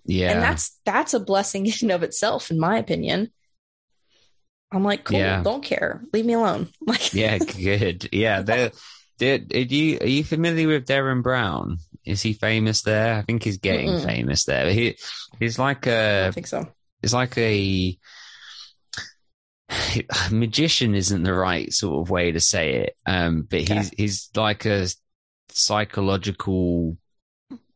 [0.05, 0.33] Yeah.
[0.33, 3.31] And that's that's a blessing in and of itself, in my opinion.
[4.73, 5.43] I'm like, cool, yeah.
[5.43, 6.03] don't care.
[6.13, 6.69] Leave me alone.
[6.87, 8.09] Like Yeah, good.
[8.13, 8.71] Yeah.
[9.19, 11.79] Did, did you are you familiar with Derren Brown?
[12.05, 13.15] Is he famous there?
[13.15, 14.05] I think he's getting Mm-mm.
[14.05, 14.71] famous there.
[14.71, 14.99] He
[15.41, 16.69] he's like a I think so.
[17.01, 17.99] He's like a
[20.31, 22.97] magician isn't the right sort of way to say it.
[23.07, 23.77] Um, but okay.
[23.77, 24.87] he's he's like a
[25.51, 26.97] psychological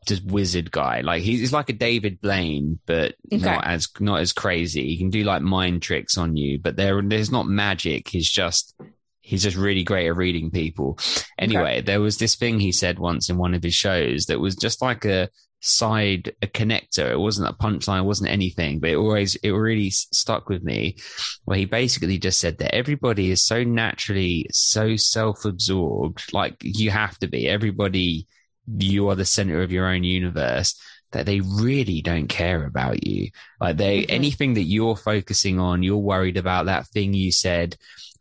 [0.07, 1.03] just wizard guy.
[1.03, 3.45] Like he's like a David Blaine, but okay.
[3.45, 4.89] not as not as crazy.
[4.89, 8.09] He can do like mind tricks on you, but there there's not magic.
[8.09, 8.75] He's just
[9.21, 10.99] he's just really great at reading people.
[11.39, 11.81] Anyway, okay.
[11.83, 14.83] there was this thing he said once in one of his shows that was just
[14.83, 15.29] like a
[15.61, 17.11] side a connector.
[17.11, 20.97] It wasn't a punchline, it wasn't anything, but it always it really stuck with me.
[21.45, 27.19] Where he basically just said that everybody is so naturally so self-absorbed, like you have
[27.21, 27.49] to be.
[27.49, 28.27] Everybody,
[28.67, 30.81] you are the center of your own universe.
[31.13, 33.31] That they really don't care about you.
[33.61, 34.15] Like they, mm-hmm.
[34.15, 37.77] anything that you're focusing on, you're worried about that thing you said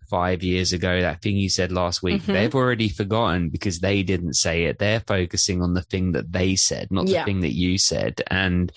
[0.09, 2.33] five years ago, that thing you said last week, mm-hmm.
[2.33, 4.79] they've already forgotten because they didn't say it.
[4.79, 7.21] They're focusing on the thing that they said, not yeah.
[7.21, 8.21] the thing that you said.
[8.27, 8.71] And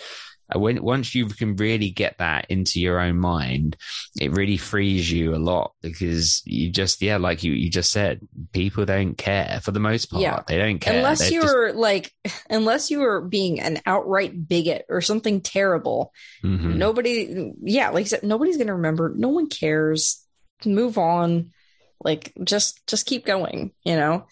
[0.54, 3.76] uh, when once you can really get that into your own mind,
[4.20, 8.20] it really frees you a lot because you just yeah, like you you just said,
[8.52, 10.22] people don't care for the most part.
[10.22, 10.42] Yeah.
[10.46, 11.78] They don't care unless you're just...
[11.78, 12.12] like
[12.50, 16.12] unless you are being an outright bigot or something terrible.
[16.42, 16.78] Mm-hmm.
[16.78, 19.12] Nobody, yeah, like I said, nobody's gonna remember.
[19.16, 20.21] No one cares
[20.66, 21.50] move on
[22.04, 24.26] like just just keep going you know?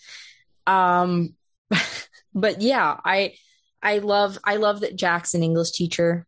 [0.67, 1.35] Um
[2.35, 3.35] but yeah i
[3.83, 6.27] i love i love that jack's an english teacher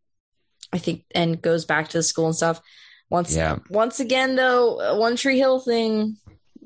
[0.71, 2.61] i think and goes back to the school and stuff.
[3.09, 3.59] Once yeah.
[3.69, 6.17] once again though one tree hill thing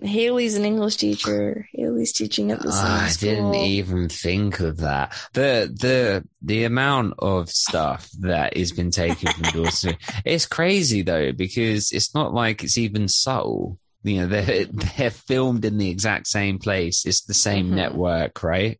[0.01, 1.67] Haley's an English teacher.
[1.73, 3.07] Haley's teaching at the same time.
[3.07, 5.13] I didn't even think of that.
[5.33, 9.97] The the the amount of stuff that has been taken from Dawson.
[10.23, 13.79] it's crazy though because it's not like it's even subtle.
[14.03, 17.05] You know, they're they're filmed in the exact same place.
[17.05, 17.75] It's the same mm-hmm.
[17.75, 18.79] network, right?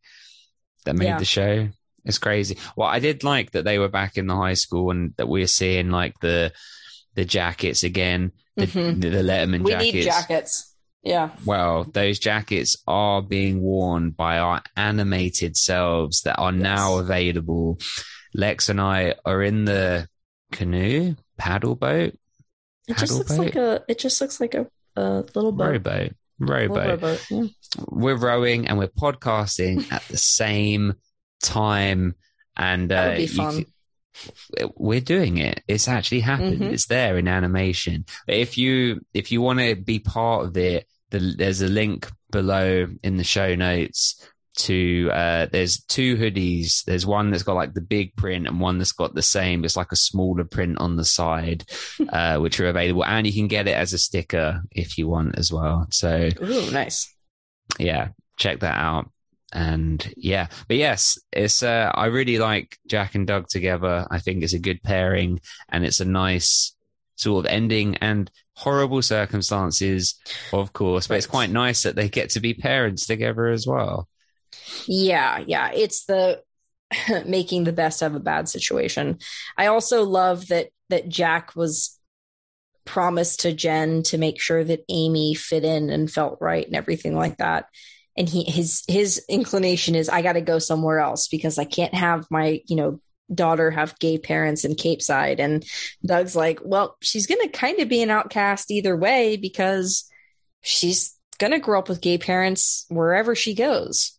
[0.84, 1.18] That made yeah.
[1.18, 1.68] the show.
[2.04, 2.56] It's crazy.
[2.76, 5.42] Well, I did like that they were back in the high school and that we
[5.42, 6.52] are seeing like the
[7.14, 9.00] the jackets again, the, mm-hmm.
[9.00, 9.92] the Letterman jackets.
[9.92, 10.67] We need jackets.
[11.02, 11.30] Yeah.
[11.44, 16.62] Well, those jackets are being worn by our animated selves that are yes.
[16.62, 17.78] now available.
[18.34, 20.08] Lex and I are in the
[20.52, 22.14] canoe, paddle boat.
[22.88, 23.38] It just looks boat?
[23.38, 23.84] like a.
[23.88, 25.72] It just looks like a, a little boat.
[25.72, 26.12] Rowboat.
[26.40, 26.86] Rowboat.
[26.86, 27.44] rowboat yeah.
[27.88, 30.94] We're rowing and we're podcasting at the same
[31.42, 32.14] time,
[32.56, 33.64] and uh, that would be fun.
[34.76, 35.62] We're doing it.
[35.68, 36.60] It's actually happened.
[36.60, 36.72] Mhm.
[36.72, 38.04] It's there in animation.
[38.26, 42.86] If you if you want to be part of it, the, there's a link below
[43.02, 44.22] in the show notes
[44.56, 48.76] to uh there's two hoodies there's one that's got like the big print and one
[48.76, 51.64] that's got the same it's like a smaller print on the side
[52.08, 55.38] uh which are available and you can get it as a sticker if you want
[55.38, 57.14] as well so Ooh, nice.
[57.78, 59.08] yeah, check that out.
[59.52, 64.06] And yeah, but yes, it's uh, I really like Jack and Doug together.
[64.10, 66.74] I think it's a good pairing, and it's a nice
[67.16, 70.16] sort of ending and horrible circumstances,
[70.52, 71.06] of course.
[71.06, 74.08] But it's quite nice that they get to be parents together as well.
[74.86, 75.70] Yeah, yeah.
[75.72, 76.42] It's the
[77.26, 79.18] making the best of a bad situation.
[79.56, 81.98] I also love that that Jack was
[82.84, 87.14] promised to Jen to make sure that Amy fit in and felt right and everything
[87.14, 87.66] like that.
[88.18, 91.94] And he his his inclination is I got to go somewhere else because I can't
[91.94, 93.00] have my, you know,
[93.32, 95.64] daughter have gay parents in Capeside and
[96.04, 100.10] Doug's like, "Well, she's going to kind of be an outcast either way because
[100.62, 104.18] she's going to grow up with gay parents wherever she goes."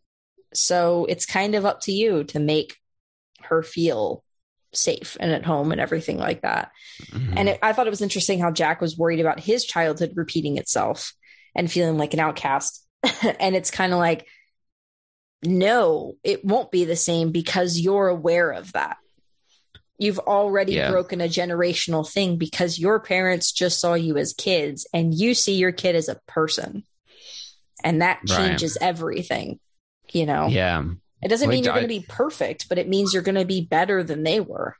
[0.54, 2.78] So it's kind of up to you to make
[3.44, 4.24] her feel
[4.74, 6.72] safe and at home and everything like that.
[7.12, 7.34] Mhm.
[7.36, 10.58] And it, I thought it was interesting how Jack was worried about his childhood repeating
[10.58, 11.14] itself
[11.56, 12.86] and feeling like an outcast.
[13.40, 14.28] and it's kind of like,
[15.44, 18.98] no, it won't be the same because you're aware of that.
[19.98, 20.90] You've already Yeah.
[20.92, 25.56] broken a generational thing because your parents just saw you as kids and you see
[25.56, 26.84] your kid as a person.
[27.84, 28.38] And that Right.
[28.38, 29.60] changes everything,
[30.12, 30.48] you know?
[30.50, 30.84] yeah,
[31.22, 33.62] It doesn't mean you're going to be perfect, but it means you're going to be
[33.62, 34.76] better than they were.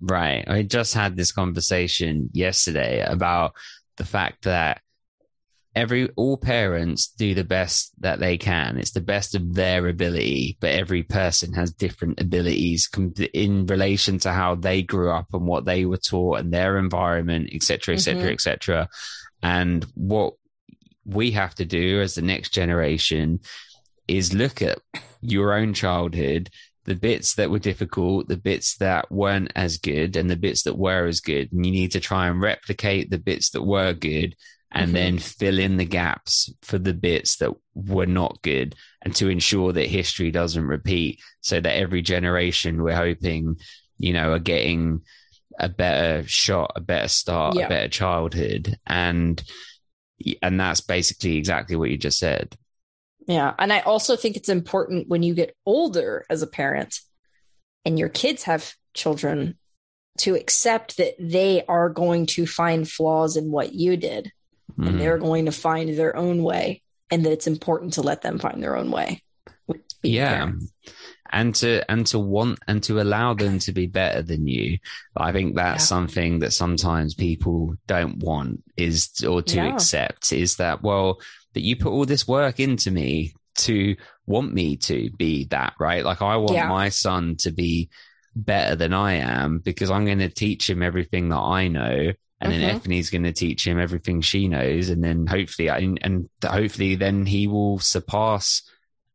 [0.00, 0.44] Right.
[0.46, 3.54] I just had this conversation yesterday about
[3.96, 4.80] the fact that
[5.74, 8.76] every all parents do the best that they can.
[8.78, 12.88] It's the best of their ability, but every person has different abilities
[13.32, 17.50] in relation to how they grew up and what they were taught and their environment,
[17.52, 18.32] etc etc et cetera, mm-hmm.
[18.32, 18.88] et cetera.
[19.42, 20.34] And what
[21.04, 23.40] we have to do as the next generation
[24.08, 24.80] is look at
[25.20, 26.50] your own childhood
[26.86, 30.78] the bits that were difficult, the bits that weren't as good, and the bits that
[30.78, 31.52] were as good.
[31.52, 34.34] And you need to try and replicate the bits that were good
[34.72, 34.94] and Mhm.
[34.94, 39.72] then fill in the gaps for the bits that were not good and to ensure
[39.72, 43.56] that history doesn't repeat so that every generation we're hoping,
[43.98, 45.02] you know, are getting
[45.58, 47.66] a better shot, a better start, Yeah.
[47.66, 48.76] a better childhood.
[48.86, 49.42] And
[50.42, 52.54] and that's basically exactly what you just said.
[53.26, 53.54] Yeah.
[53.58, 57.00] And I also think it's important when you get older as a parent
[57.86, 59.58] and your kids have children
[60.18, 64.30] to accept that they are going to find flaws in what you did
[64.78, 64.88] Mhm.
[64.88, 68.38] and they're going to find their own way and that it's important to let them
[68.38, 69.22] find their own way.
[70.02, 70.72] yeah parents.
[71.30, 74.78] and to and to want and to allow them to be better than you
[75.16, 75.86] i think that's Yeah.
[75.94, 79.74] something that sometimes people don't want is or to Yeah.
[79.74, 81.20] accept is that well
[81.52, 83.94] that you put all this work into me to
[84.26, 86.68] want me to be that right like i want Yeah.
[86.68, 87.90] my son to be
[88.34, 92.50] better than i am because i'm going to teach him everything that i know and
[92.52, 92.76] then Mhm.
[92.76, 97.26] Ephanie's going to teach him everything she knows, and then hopefully, and, and hopefully, then
[97.26, 98.62] he will surpass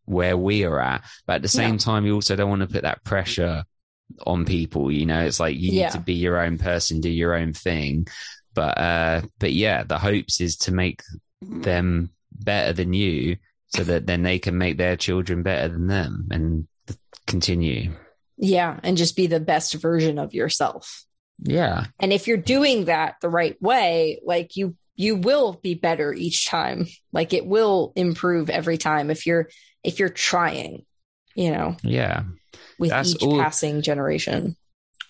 [0.05, 1.03] where we are at.
[1.25, 1.79] But at the same Yeah.
[1.79, 3.63] time, you also don't want to put that pressure
[4.27, 4.91] on people.
[4.91, 5.85] You know, it's like you Yeah.
[5.87, 8.07] need to be your own person, do your own thing.
[8.53, 11.01] But uh, but yeah, the hopes is to make
[11.41, 16.27] them better than you, so that then they can make their children better than them,
[16.31, 16.67] and
[17.25, 17.91] continue.
[18.37, 18.79] Yeah.
[18.83, 21.03] And just be the best version of yourself.
[21.39, 26.13] Yeah, And if you're doing that the right way, like you you will be better
[26.13, 26.87] each time.
[27.11, 29.49] Like it will improve every time if you're
[29.83, 30.85] if you're trying,
[31.35, 32.23] you know, yeah.
[32.79, 34.55] with That's each all- passing generation.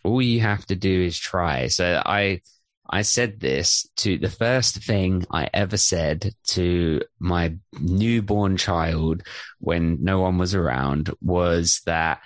[0.04, 1.68] all you have to do is try.
[1.68, 2.42] So I
[2.90, 9.24] I said this to the first thing I ever said to my newborn child
[9.60, 12.22] when no one was around was that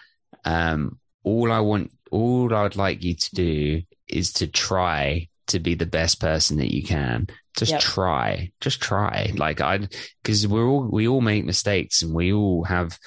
[0.45, 5.74] um all I want all I'd like you to do is to try to be
[5.74, 7.28] the best person that you can.
[7.57, 7.82] Just Yep.
[7.82, 8.51] try.
[8.62, 9.32] Just try.
[9.36, 9.88] Like I
[10.22, 12.97] because we're all we all make mistakes and we all have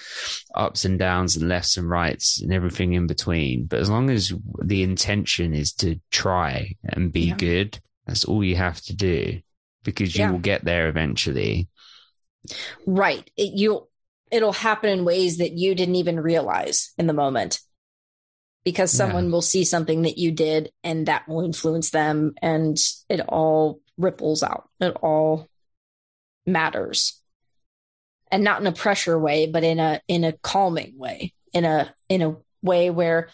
[0.54, 3.66] ups and downs and lefts and rights and everything in between.
[3.66, 4.32] But as long as
[4.62, 7.36] the intention is to try and be Yeah.
[7.36, 9.40] good, that's all you have to do
[9.84, 10.30] because you Yeah.
[10.32, 11.68] will get there eventually.
[12.86, 13.28] Right.
[13.36, 13.86] It, you
[14.30, 17.60] it'll happen in ways that you didn't even realize in the moment.
[18.64, 18.98] Because Yeah.
[18.98, 23.80] someone will see something that you did and that will influence them and it all
[23.96, 24.68] ripples out.
[24.80, 25.48] It all
[26.46, 27.20] matters.
[28.30, 31.34] And not in a pressure way, but in a in a calming way.
[31.52, 33.28] In a in a way where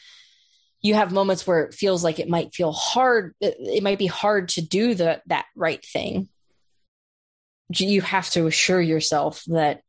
[0.80, 4.06] you have moments where it feels like it might feel hard it, it might be
[4.06, 6.28] hard to do the that right thing
[7.70, 9.82] you have to assure yourself that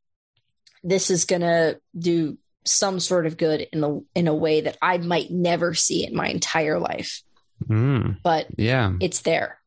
[0.83, 4.78] this is going to do some sort of good in the in a way that
[4.82, 7.22] I might never see in my entire life.
[7.68, 8.93] Mm, But yeah.
[8.99, 9.60] it's there.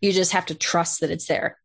[0.00, 1.58] You just have to trust that it's there.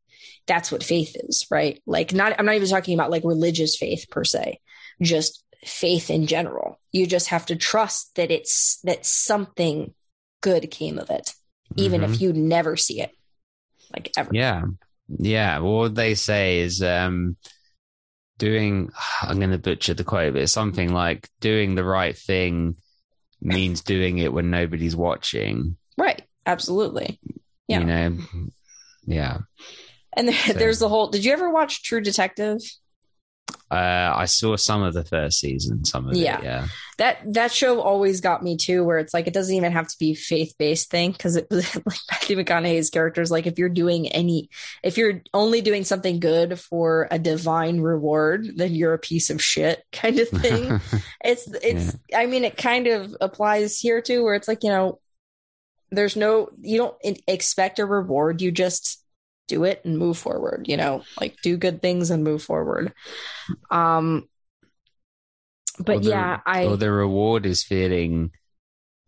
[0.47, 1.81] That's what faith is, right?
[1.85, 4.59] Like not I'm not even talking about like religious faith per se,
[5.01, 6.79] just faith in general.
[6.91, 9.93] You just have to trust that it's that something
[10.41, 11.33] good came of it,
[11.77, 12.13] even Mhm.
[12.13, 13.11] if you never see it.
[13.93, 14.29] Like ever.
[14.33, 14.63] Yeah.
[15.19, 15.59] Yeah.
[15.59, 17.37] Well, what they say is um,
[18.37, 22.75] doing, I'm going to butcher the quote, but it's something like doing the right thing
[23.41, 25.77] means doing it when nobody's watching.
[25.97, 26.21] Right.
[26.45, 27.19] Absolutely.
[27.67, 27.79] Yeah.
[27.79, 28.17] You know?
[29.05, 29.37] Yeah.
[30.15, 32.59] And there, So- there's the whole did you ever watch True Detective?
[33.71, 36.39] Uh, I saw some of the first season, some of Yeah.
[36.39, 36.43] it.
[36.43, 36.67] Yeah.
[36.97, 39.95] that that show always got me too where it's like it doesn't even have to
[39.99, 43.29] be faith-based thing because it was like matthew mcconaughey's characters.
[43.29, 44.49] like if you're doing any
[44.81, 49.41] if you're only doing something good for a divine reward then you're a piece of
[49.43, 50.79] shit kind of thing
[51.23, 54.99] it's it's i mean it kind of applies here too where it's like you know
[55.91, 56.95] there's no you don't
[57.27, 59.03] expect a reward you just
[59.47, 62.93] do it and move forward you know like do good things and move forward
[63.71, 64.27] um
[65.79, 68.31] but the- yeah i or the reward is feeling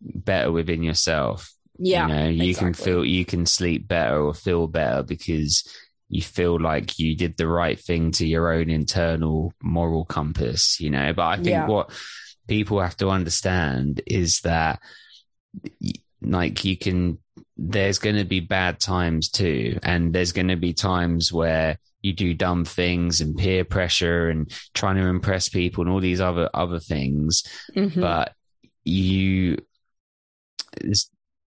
[0.00, 1.52] better within yourself.
[1.78, 5.64] yeah you know you can feel you can sleep better or feel better because
[6.08, 10.90] you feel like you did the right thing to your own internal moral compass you
[10.90, 11.66] know but i think Yeah.
[11.66, 11.90] what
[12.46, 14.80] people have to understand is that
[16.22, 17.18] like you can
[17.58, 22.12] there's going to be bad times too and there's going to be times where you
[22.12, 26.48] do dumb things and peer pressure and trying to impress people and all these other
[26.54, 27.42] other things
[27.74, 28.00] Mhm.
[28.00, 28.32] but
[28.84, 29.58] you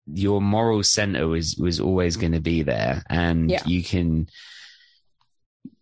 [0.08, 3.64] your moral center was was always going to be there and Yeah.
[3.66, 4.28] you can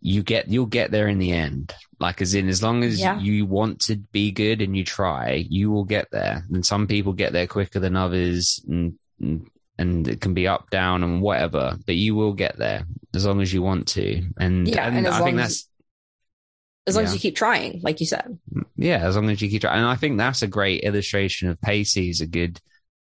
[0.01, 3.19] you get you'll get there in the end like as in as long as Yeah.
[3.19, 7.13] you want to be good and you try you will get there and some people
[7.13, 9.49] get there quicker than others and and,
[9.79, 13.41] and it can be up down and whatever but you will get there as long
[13.41, 15.67] as you want to and, Yeah, and, and i think that's
[16.87, 19.49] as long as you keep trying like you said mm, yeah, as long as you
[19.49, 19.77] keep trying.
[19.79, 22.59] And I think that's a great illustration of Pacey's a good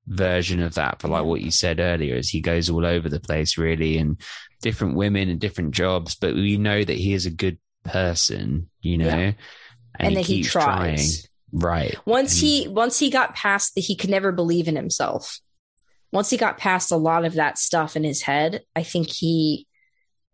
[0.09, 1.01] version of that.
[1.01, 4.21] For like what you said earlier, is he goes all over the place really, and
[4.61, 8.99] different women and different jobs, but we know that he is a good person, you
[8.99, 9.15] know, Yeah.
[9.15, 9.37] and,
[10.01, 10.65] And he that he keeps tries.
[10.67, 11.63] trying.
[11.63, 11.97] Right.
[12.05, 15.39] once And- he once he got past that he could never believe in himself
[16.13, 19.67] once he got past a lot of that stuff in his head i think he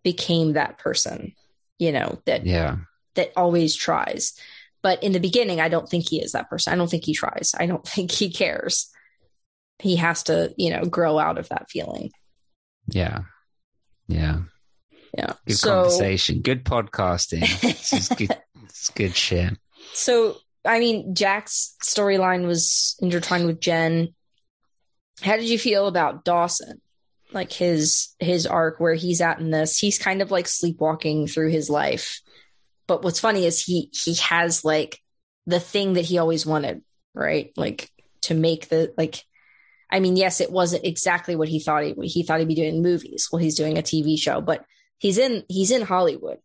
[0.05, 1.33] became that person
[1.79, 2.77] you know that Yeah.
[3.15, 4.33] that always tries
[4.83, 7.15] but in the beginning i don't think he is that person i don't think he
[7.15, 8.91] tries i don't think he cares
[9.81, 12.11] he has to you know grow out of that feeling
[12.89, 13.21] Yeah.
[14.09, 14.41] Yeah.
[15.17, 16.41] yeah Good so conversation.
[16.41, 17.41] Good podcasting.
[17.61, 18.37] this is good.
[18.65, 19.57] It's good shit.
[19.95, 24.15] so i mean jack's storyline was intertwined with jen
[25.23, 26.81] how did you feel about dawson?
[27.33, 31.51] Like his his arc where he's at in this he's kind of like sleepwalking through
[31.51, 32.21] his life.
[32.87, 34.99] But what's funny is he he has like
[35.47, 36.83] the thing that he always wanted
[37.15, 37.53] right?
[37.57, 37.91] Like
[38.23, 39.23] to make the like
[39.91, 42.83] i mean yes it wasn't exactly what he thought he he thought he'd be doing
[42.83, 43.29] movies.
[43.31, 44.65] Well he's doing a tv show but
[44.99, 46.39] he's in he's in hollywood.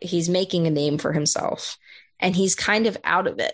[0.00, 1.78] He's making a name for himself
[2.18, 3.52] and he's kind of out of it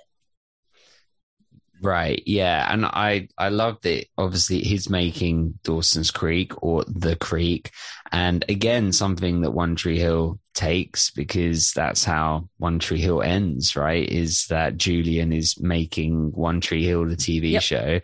[1.81, 2.23] Right.
[2.27, 2.67] Yeah.
[2.73, 7.71] And I, I love that obviously he's making Dawson's Creek or The Creek.
[8.11, 13.77] And again, something that One Tree Hill takes because that's how One Tree Hill ends,
[13.77, 14.09] right?
[14.09, 17.63] Is that Julian is making One Tree Hill, the TV Yep.
[17.63, 18.01] show.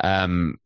[0.00, 0.58] Um,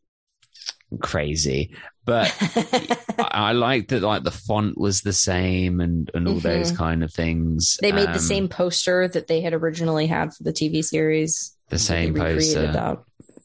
[1.01, 1.74] crazy.
[2.05, 2.34] But
[3.18, 6.76] I, I like that like the font was the same and, and all those Mhm.
[6.76, 7.78] kind of things.
[7.82, 11.55] they made Um, the same poster that they had originally had for the tv series
[11.68, 12.72] the same poster.
[12.72, 13.02] that.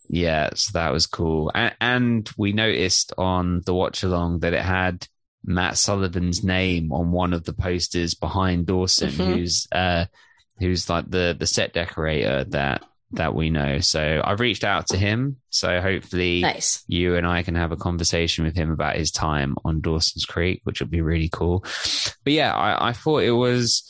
[0.10, 1.52] Yeah, so that was cool.
[1.56, 5.08] And, and we noticed on the watch along that it had
[5.46, 9.36] Matt Sullivan's name on one of the posters behind Dawson, Mhm.
[9.36, 10.06] who's uh
[10.60, 13.80] who's like the the set decorator that that we know.
[13.80, 15.38] So I've reached out to him.
[15.50, 19.56] So hopefully nice you and I can have a conversation with him about his time
[19.66, 21.64] on Dawson's Creek, which would be really cool.
[22.24, 23.84] But yeah, I, I thought it was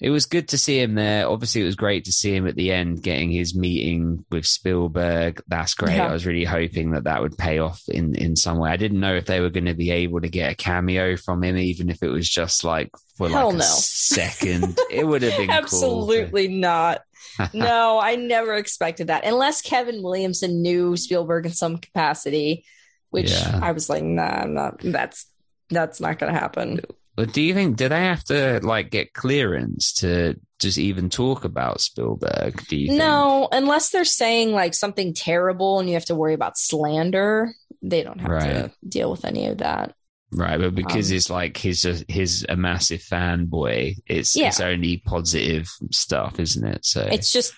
[0.00, 1.28] it was good to see him there.
[1.28, 5.42] Obviously, it was great to see him at the end getting his meeting with Spielberg.
[5.48, 5.96] That's great.
[5.96, 6.08] Yeah.
[6.08, 8.70] I was really hoping that that would pay off in in some way.
[8.70, 11.42] I didn't know if they were going to be able to get a cameo from
[11.42, 14.78] him, even if it was just like for Hell like a second.
[14.90, 15.56] It would have been cool.
[15.56, 17.02] absolutely not
[17.54, 19.24] no, I never expected that.
[19.24, 22.64] Unless Kevin Williamson knew Spielberg in some capacity,
[23.10, 23.60] which yeah.
[23.62, 24.80] I was like, nah, I'm not.
[24.80, 25.26] That's
[25.70, 26.80] that's not going to happen.
[27.16, 31.44] But do you think do they have to like get clearance to just even talk
[31.44, 32.62] about Spielberg?
[32.68, 32.96] Do you?
[32.96, 33.62] No, think?
[33.62, 37.52] unless they're saying like something terrible and you have to worry about slander.
[37.82, 38.48] They don't have right.
[38.52, 39.94] to deal with any of that.
[40.32, 44.48] Right, but because um, it's like he's a he's a massive fanboy, it's yeah.
[44.48, 46.84] it's only positive stuff, isn't it?
[46.84, 47.54] So it's just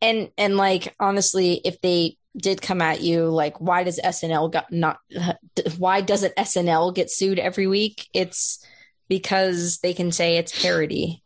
[0.00, 4.70] and and like honestly, if they did come at you like why does SNL got
[4.72, 4.98] not
[5.78, 8.08] why doesn't SNL get sued every week?
[8.12, 8.64] It's
[9.08, 11.22] because they can say it's parody.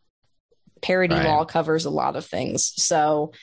[0.81, 1.25] Parody right.
[1.25, 2.73] law covers a lot of things.
[2.75, 3.33] So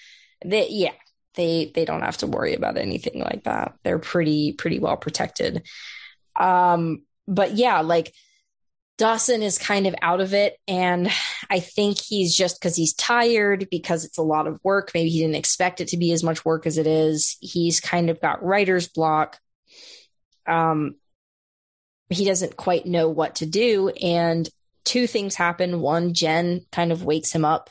[0.45, 0.93] they yeah,
[1.35, 3.75] they they don't have to worry about anything like that.
[3.85, 5.67] They're pretty pretty well protected.
[6.39, 8.13] Um but yeah, like
[9.01, 10.59] Dawson is kind of out of it.
[10.69, 11.11] And
[11.49, 14.91] I think he's just because he's tired, because it's a lot of work.
[14.93, 17.39] Maybe he didn't expect it to be as much work as it is.
[17.41, 19.39] He's kind of got writer's block.
[20.47, 20.97] Um,
[22.11, 23.89] he doesn't quite know what to do.
[23.89, 24.49] And
[24.85, 25.81] two things happen.
[25.81, 27.71] One, Jen kind of wakes him up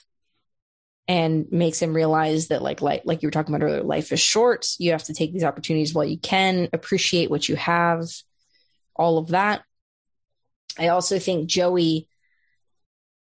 [1.07, 4.19] and makes him realize that like like like you were talking about earlier, life is
[4.19, 4.67] short.
[4.77, 8.07] You have to take these opportunities while you can, appreciate what you have,
[8.95, 9.63] all of that.
[10.77, 12.07] I also think Joey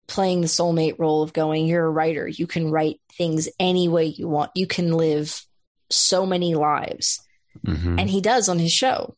[0.07, 2.27] playing the soulmate role of going, you're a writer.
[2.27, 4.51] You can write things any way you want.
[4.55, 5.45] You can live
[5.89, 7.21] so many lives.
[7.65, 7.99] Mm-hmm.
[7.99, 9.15] And he does on his show.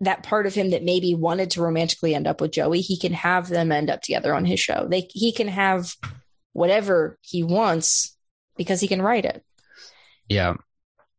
[0.00, 3.12] That part of him that maybe wanted to romantically end up with Joey, he can
[3.12, 4.86] have them end up together on his show.
[4.88, 5.94] They he can have
[6.52, 8.16] whatever he wants
[8.56, 9.44] because he can write it.
[10.28, 10.54] Yeah.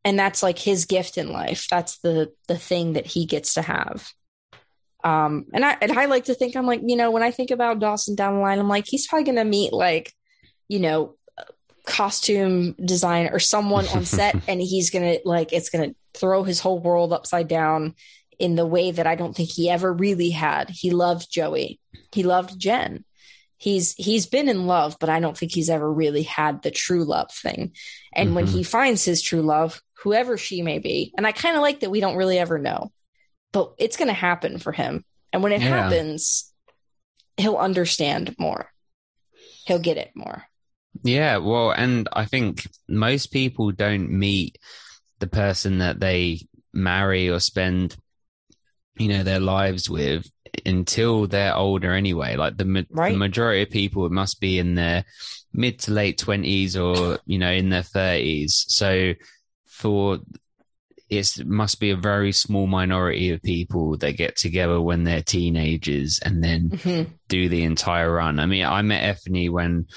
[0.04, 1.68] And that's like his gift in life.
[1.70, 4.12] That's the the thing that he gets to have.
[5.04, 7.52] Um, and I and I like to think I'm like, you know, when I think
[7.52, 10.14] about Dawson down the line, I'm like, he's probably gonna meet like,
[10.68, 11.16] you know,
[11.86, 16.80] costume design or someone on set, and he's gonna like it's gonna throw his whole
[16.80, 17.96] world upside down
[18.42, 20.70] in the way that I don't think he ever really had.
[20.70, 21.80] He loved Joey.
[22.12, 23.06] He loved Jen.
[23.58, 27.06] He's he's been in love, but I don't think he's ever really had the true
[27.06, 27.74] love thing.
[28.14, 28.36] And mm-hmm.
[28.36, 31.82] when he finds his true love, whoever she may be, and I kind of like
[31.82, 32.92] that we don't really ever know
[33.52, 35.04] but it's going to happen for him.
[35.34, 35.70] And when it yeah.
[35.70, 36.52] happens,
[37.38, 38.72] he'll understand more.
[39.66, 40.44] He'll get it more.
[41.04, 44.58] Yeah, well, and I think most people don't meet
[45.20, 46.42] the person that they
[46.74, 47.96] marry or spend,
[48.98, 50.30] you know, their lives with
[50.66, 52.36] until they're older anyway.
[52.36, 53.14] Like the, right.
[53.14, 55.06] the majority of people, it must be in their
[55.54, 58.66] mid to late twenties or, you know, in their thirties.
[58.68, 59.14] So
[59.68, 60.20] for
[61.12, 66.20] it must be a very small minority of people that get together when they're teenagers
[66.24, 67.12] and then mm-hmm.
[67.28, 68.39] do the entire run.
[68.39, 69.88] I mean, I met Ethany when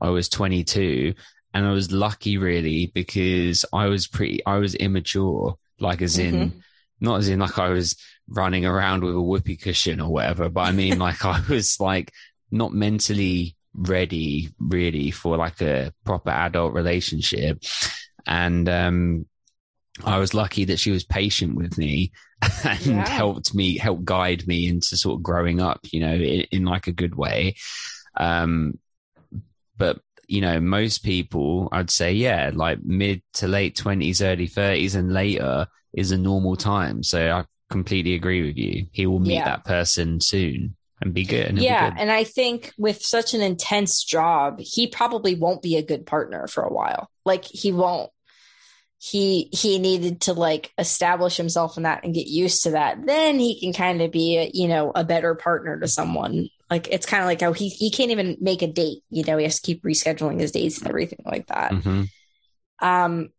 [0.00, 1.14] I was 22
[1.52, 6.34] and I was lucky really because I was pretty, I was immature, like as in,
[6.34, 6.58] mm-hmm.
[7.00, 7.96] not as in like I was
[8.30, 12.12] running around with a whoopee cushion or whatever, but I mean like I was like
[12.50, 17.62] not mentally ready really for like a proper adult relationship.
[18.26, 19.26] And, um,
[20.04, 22.12] I was lucky that she was patient with me
[22.64, 23.08] and yeah.
[23.08, 26.86] helped me, help guide me into sort of growing up, you know, in, in like
[26.86, 27.56] a good way.
[28.16, 28.78] Um,
[29.76, 34.94] but you know, most people, I'd say, yeah, like mid to late twenties, early thirties,
[34.94, 37.02] and later is a normal time.
[37.02, 38.86] So I completely agree with you.
[38.92, 39.44] He will meet yeah.
[39.44, 41.46] that person soon and be good.
[41.46, 42.00] And yeah, be good.
[42.02, 46.46] and I think with such an intense job, he probably won't be a good partner
[46.46, 47.10] for a while.
[47.24, 48.10] Like he won't
[49.02, 53.38] he he needed to like establish himself in that and get used to that then
[53.38, 57.06] he can kind of be a, you know a better partner to someone like it's
[57.06, 59.58] kind of like how he he can't even make a date you know he has
[59.58, 62.02] to keep rescheduling his dates and everything like that mm-hmm.
[62.86, 63.30] um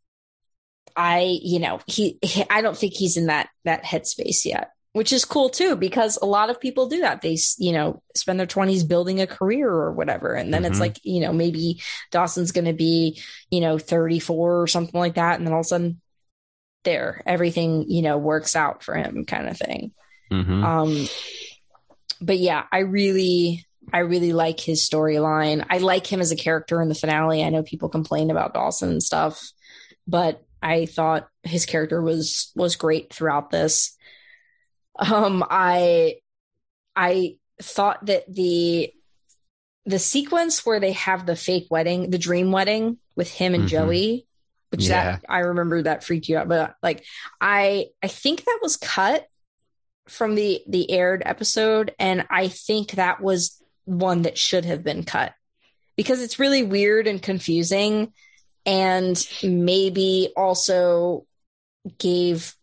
[0.95, 5.13] i you know he, he i don't think he's in that that headspace yet which
[5.13, 7.21] is cool too because a lot of people do that.
[7.21, 10.33] They you know spend their 20s building a career or whatever.
[10.33, 10.71] And then mm-hmm.
[10.71, 11.81] it's like you know maybe
[12.11, 15.37] dawson's going to be you know 34 or something like that.
[15.37, 16.01] And then all of a sudden
[16.83, 19.93] there everything you know works out for him kind of thing.
[20.31, 20.63] Mm-hmm.
[20.63, 21.07] um
[22.21, 25.65] but yeah i really i really like his storyline.
[25.69, 27.43] I like him as a character in the finale.
[27.43, 29.51] I know people complain about dawson and stuff
[30.07, 33.97] but i thought his character was was great throughout this
[35.01, 36.15] um, I
[36.95, 38.93] I thought that the
[39.85, 43.69] the sequence where they have the fake wedding, the dream wedding with him and mm-hmm.
[43.69, 44.27] Joey,
[44.69, 45.13] which yeah.
[45.13, 47.03] that I remember that freaked you out, but like
[47.39, 49.25] I I think that was cut
[50.07, 55.03] from the the aired episode, and I think that was one that should have been
[55.03, 55.33] cut
[55.95, 58.13] because it's really weird and confusing
[58.65, 61.25] and maybe also
[61.97, 62.55] gave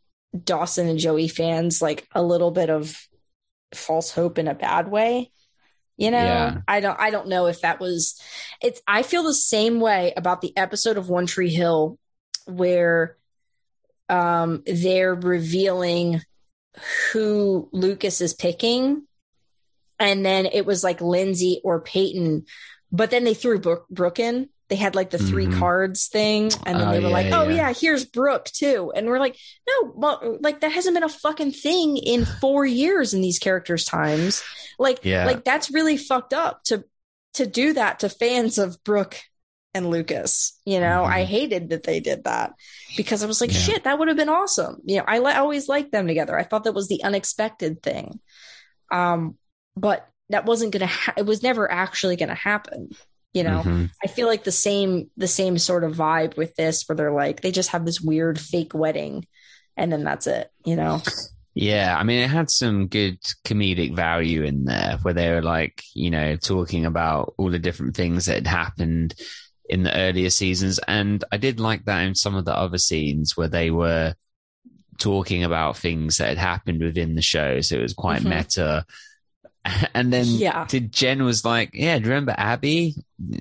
[0.44, 2.96] Dawson and Joey fans like a little bit of
[3.74, 5.30] false hope in a bad way.
[5.96, 6.58] You know, Yeah.
[6.68, 8.20] I don't I don't know if that was
[8.62, 11.98] it's I feel the same way about the episode of One Tree Hill
[12.46, 13.16] where
[14.08, 16.22] um they're revealing
[17.12, 19.02] who Lucas is picking
[19.98, 22.46] and then it was like Lindsey or Peyton
[22.92, 25.58] but then they threw Brooke, Brooke in they had like the 3 Mhm.
[25.58, 27.68] cards thing and then Oh, they were yeah, like oh yeah.
[27.68, 29.36] yeah here's Brooke too and we're like
[29.68, 33.84] no well like that hasn't been a fucking thing in 4 years in these characters
[33.84, 34.42] times
[34.78, 35.24] like Yeah.
[35.26, 36.84] like that's really fucked up to
[37.34, 39.16] to do that to fans of Brooke
[39.74, 40.58] and Lucas.
[40.64, 41.12] You know, Mhm.
[41.12, 42.52] I hated that they did that
[42.96, 44.78] because I was like, shit, that would have been awesome.
[44.86, 46.36] You know, I li- always liked them together.
[46.38, 48.18] I thought that was the unexpected thing.
[48.90, 49.36] Um,
[49.76, 50.86] but that wasn't gonna.
[50.86, 52.90] Ha- it was never actually gonna happen.
[53.34, 53.90] You know, Mhm.
[54.02, 57.40] I feel like the same the same sort of vibe with this, where they're like
[57.42, 59.26] they just have this weird fake wedding,
[59.76, 60.50] and then that's it.
[60.64, 61.02] You know,
[61.54, 65.82] Yeah, I mean, it had some good comedic value in there where they were like,
[65.94, 69.14] you know, talking about all the different things that had happened
[69.68, 70.78] in the earlier seasons.
[70.86, 74.14] And I did like that in some of the other scenes where they were
[74.98, 77.60] talking about things that had happened within the show.
[77.60, 78.36] So it was quite Mhm.
[78.36, 78.84] meta.
[79.94, 80.66] And then Yeah.
[80.68, 82.94] did Jen was like, yeah, do you remember Abby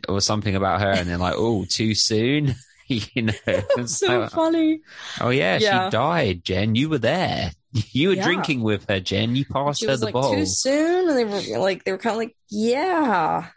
[0.10, 0.92] or something about her?
[0.92, 2.56] And they're like, oh, too soon.
[2.88, 4.82] you know, it's so like, funny.
[5.20, 5.86] Oh yeah, Yeah.
[5.86, 6.76] she died, Jen.
[6.76, 7.52] You were there.
[7.92, 8.24] You were Yeah.
[8.24, 9.36] drinking with her, Jen.
[9.36, 10.32] You passed She her was the like bowl.
[10.34, 13.50] too soon, and they were like they were kind of like, yeah,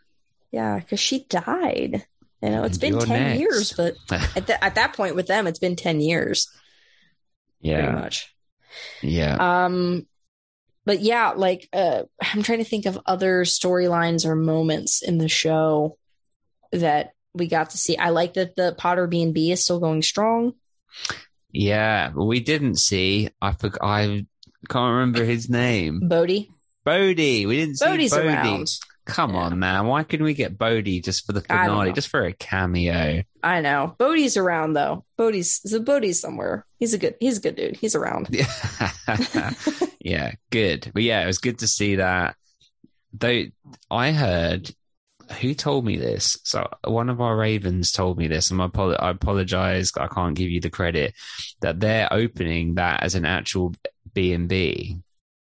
[0.52, 2.04] yeah, because she died.
[2.42, 3.40] You know, it's And been ten next.
[3.40, 6.48] years, but at, the, at that point with them, it's been ten years,
[7.72, 8.34] pretty yeah, much.
[9.02, 9.36] yeah.
[9.66, 10.06] Um,
[10.84, 15.28] but yeah, like uh, I'm trying to think of other storylines or moments in the
[15.28, 15.96] show
[16.72, 17.96] that we got to see.
[17.96, 20.54] I like that the Potter B and B is still going strong.
[21.52, 23.28] Yeah, we didn't see.
[23.40, 24.26] I forg I
[24.68, 26.00] can't remember his name.
[26.08, 26.50] Bodie,
[26.84, 27.46] Bodie.
[27.46, 28.28] We didn't see Bodie's Bodie.
[28.28, 28.68] around.
[29.06, 29.40] Come Yeah.
[29.40, 29.86] on, man.
[29.86, 33.22] Why couldn't we get Bodie just for the finale, just for a cameo?
[33.42, 35.04] I know Bodie's around though.
[35.16, 36.66] Bodie's the Bodie's somewhere.
[36.78, 37.16] He's a good.
[37.18, 37.76] He's a good dude.
[37.76, 38.28] He's around.
[40.10, 40.90] yeah, good.
[40.92, 42.36] But yeah, it was good to see that.
[43.12, 43.44] Though
[43.90, 44.70] I heard
[45.40, 46.36] who told me this.
[46.44, 48.64] So one of our Ravens told me this, and I,
[49.10, 49.92] apologize.
[49.96, 51.14] I can't give you the credit
[51.60, 53.74] that they're opening that as an actual
[54.12, 54.98] B and B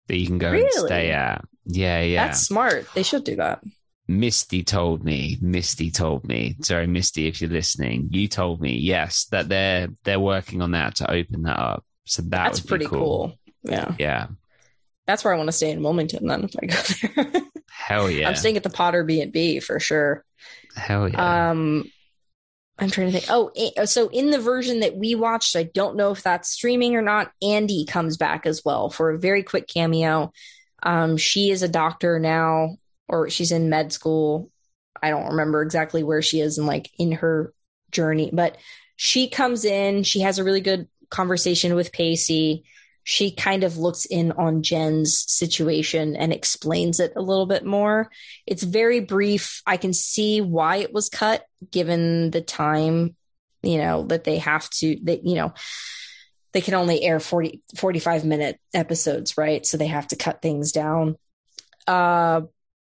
[0.08, 0.88] that you can go and Really?
[0.88, 1.44] stay at.
[1.66, 2.26] Yeah, yeah.
[2.28, 2.88] That's smart.
[2.96, 3.62] They should do that.
[4.08, 5.38] Misty told me.
[5.42, 6.56] Misty told me.
[6.62, 10.96] Sorry, Misty, if you're listening, you told me yes that they're they're working on that
[10.96, 11.84] to open that up.
[12.06, 13.38] So that That's pretty cool.
[13.64, 14.28] Yeah, Yeah,
[15.08, 16.28] that's where I want to stay in Wilmington.
[16.28, 19.60] Then if I go there, hell yeah, I'm staying at the Potter B and B
[19.60, 20.24] for sure.
[20.76, 21.50] hell yeah.
[21.50, 21.90] Um,
[22.80, 23.26] I'm trying to think.
[23.30, 26.96] Oh, eh, so in the version that we watched, I don't know if that's streaming
[26.96, 27.32] or not.
[27.42, 30.32] Andie comes back as well for a very quick cameo.
[30.84, 32.78] Um, she is a doctor now,
[33.08, 34.52] or she's in med school.
[35.02, 37.54] I don't remember exactly where she is and like in her
[37.92, 38.58] journey, but
[38.96, 40.04] she comes in.
[40.04, 42.64] She has a really good conversation with Pacey.
[43.10, 48.12] She kind of looks in on Jen's situation and explains it a little bit more.
[48.46, 49.62] It's very brief.
[49.66, 53.16] I can see why it was cut given the time,
[53.64, 55.54] you know, that they have to, that, you know,
[56.52, 59.66] they can only air 40, 45 minute episodes, right?
[59.66, 61.16] So they have to cut things down.
[61.88, 62.42] Uh,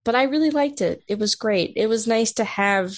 [0.04, 1.04] but I really liked it.
[1.06, 1.74] It was great.
[1.76, 2.92] It was nice to have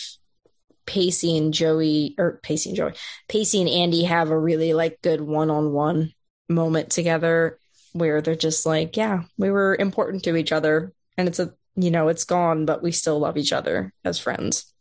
[0.87, 2.95] Pacey and Joey, or Pacey and Joey,
[3.29, 6.15] Pacey and Andie have a really like good one on one
[6.51, 7.59] moment together
[7.93, 10.93] where they're just like, yeah, we were important to each other.
[11.17, 14.73] And it's a, you know, it's gone, but we still love each other as friends.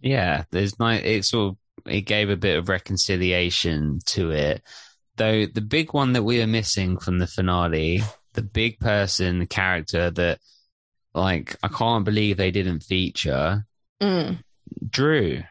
[0.00, 1.02] yeah, there's nice.
[1.04, 1.56] It sort of
[1.92, 4.62] it gave a bit of reconciliation to it.
[5.16, 8.02] Though the big one that we are missing from the finale,
[8.34, 10.38] the big person, the character that,
[11.14, 13.64] like, I can't believe they didn't feature
[14.00, 14.38] Mm.
[14.88, 15.42] Drew.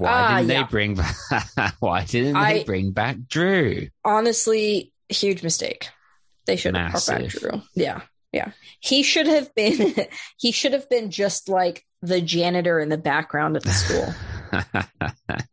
[0.00, 0.62] Why Ah, didn't yeah.
[0.62, 1.74] they bring back?
[1.80, 3.88] why didn't they bring back Drew?
[4.02, 5.88] Honestly, huge mistake.
[6.46, 7.60] They should have brought back Drew.
[7.74, 8.00] Yeah.
[8.32, 8.52] Yeah.
[8.78, 9.94] He should have been,
[10.38, 14.14] he should have been just like the janitor in the background at the school,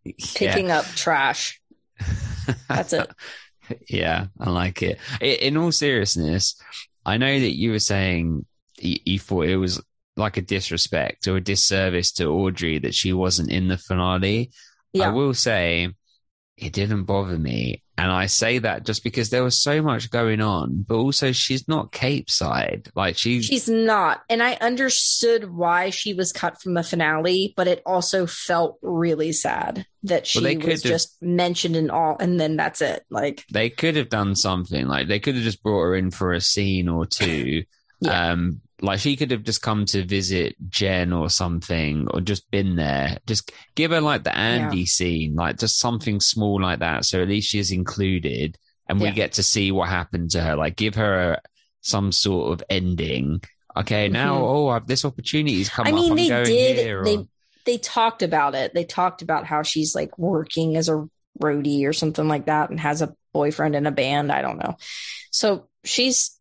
[0.36, 1.60] picking up trash.
[2.69, 3.11] That's it.
[3.90, 4.98] yeah, I like it.
[5.19, 6.56] In all seriousness,
[7.06, 8.45] I know that you were saying
[8.80, 9.82] you, you thought it was
[10.18, 14.52] like a disrespect or a disservice to Audrey that she wasn't in the finale.
[14.99, 15.89] I will say
[16.57, 17.84] it didn't bother me.
[17.99, 21.68] And I say that just because there was so much going on, but also she's
[21.68, 22.89] not Capeside.
[22.95, 24.22] Like she, she's not.
[24.30, 29.31] And I understood why she was cut from the finale, but it also felt really
[29.31, 33.03] sad that she well, was just mentioned in all, and then that's it.
[33.10, 34.88] Like they could have done something.
[34.88, 37.64] Like they could have just brought her in for a scene or two.
[37.99, 38.31] yeah.
[38.31, 42.75] Um, like she could have just come to visit Jen or something, or just been
[42.75, 43.17] there.
[43.25, 44.85] Just give her like the Andie yeah.
[44.85, 47.05] scene, like just something small like that.
[47.05, 50.55] So at least she is included, and we get to see what happened to her.
[50.55, 51.41] Like give her a,
[51.81, 53.41] some sort of ending.
[53.75, 54.43] Okay, now mm-hmm.
[54.43, 57.05] oh, I've, this opportunity's come I mean, they did.
[57.05, 57.27] they
[57.65, 58.73] they talked about it.
[58.73, 61.07] They talked about how she's like working as a
[61.41, 64.31] roadie or something like that, and has a boyfriend in a band.
[64.31, 64.77] I don't know.
[65.31, 66.39] So she's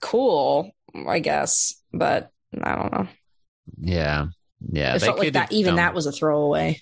[0.00, 0.72] cool
[1.06, 2.30] I guess, but
[2.60, 3.08] I don't know.
[3.78, 4.26] Yeah,
[4.70, 4.94] yeah.
[4.94, 5.52] It felt like that.
[5.52, 6.80] Even done, that was a throwaway.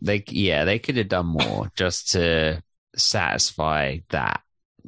[0.00, 2.62] They yeah, they could have done more just to
[2.96, 4.42] satisfy that,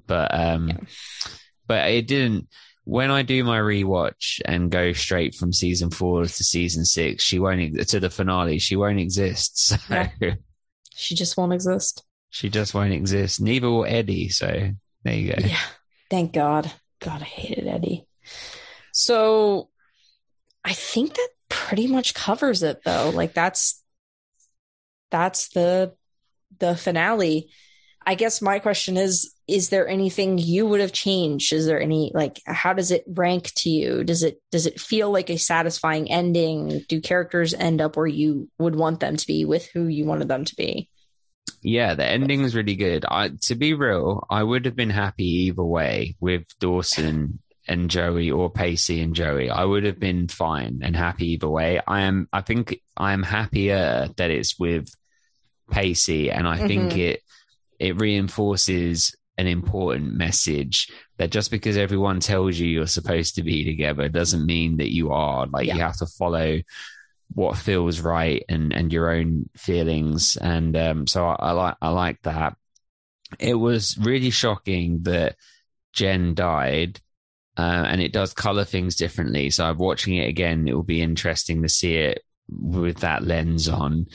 [0.07, 0.77] but um, yeah.
[1.67, 2.49] but it didn't.
[2.85, 7.39] When I do my rewatch and go straight from season four to season six, she
[7.39, 8.59] won't to the finale.
[8.59, 9.75] She won't exist.
[9.89, 10.07] So.
[10.21, 10.35] Yeah.
[10.95, 12.05] She just won't exist.
[12.29, 13.41] She just won't exist.
[13.41, 14.29] Neither will Eddie.
[14.29, 14.71] So
[15.03, 15.43] there you go.
[15.47, 15.57] Yeah.
[16.11, 16.71] Thank God.
[17.01, 18.07] God, I hated Eddie.
[19.01, 19.71] So
[20.63, 23.11] I think that pretty much covers it though.
[23.15, 23.83] Like that's
[25.11, 25.95] that's the
[26.59, 27.49] the finale.
[28.07, 31.55] I guess my question is is there anything you would have changed?
[31.55, 34.05] Is there any like how does it rank to you?
[34.05, 36.85] Does it does it feel like a satisfying ending?
[36.87, 40.29] Do characters end up where you would want them to be with who you wanted
[40.29, 40.91] them to be?
[41.63, 43.07] Yeah, the ending is really good.
[43.09, 47.41] I, to be real, I would have been happy either way with Dawson
[47.71, 49.49] and Joey or Pacey and Joey.
[49.49, 51.81] I would have been fine and happy either way.
[51.87, 54.93] I am I think I am happier that it's with
[55.71, 56.67] Pacey and I mm-hmm.
[56.67, 57.23] think it
[57.79, 63.65] it reinforces an important message that just because everyone tells you you're supposed to be
[63.65, 65.47] together doesn't mean that you are.
[65.47, 65.75] Like yeah.
[65.77, 66.61] you have to follow
[67.33, 71.91] what feels right and and your own feelings and um so I, I like I
[71.91, 72.57] like that.
[73.39, 75.37] It was really shocking that
[75.93, 77.01] Jen died
[77.57, 79.51] uh, and it does color things differently.
[79.51, 80.69] So I'm watching it again.
[80.69, 84.07] It will be interesting to see it with that lens on.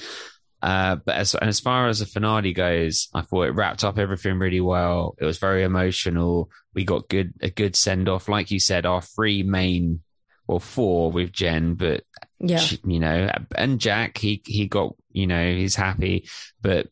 [0.62, 4.40] Uh, but as as far as the finale goes, I thought it wrapped up everything
[4.40, 5.16] really well.
[5.20, 6.50] It was very emotional.
[6.74, 8.86] We got good a good send off, like you said.
[8.86, 10.02] Our three main,
[10.48, 12.04] or four with Jen, but
[12.40, 16.28] yeah, she, you know, and Jack he he got you know he's happy,
[16.62, 16.88] but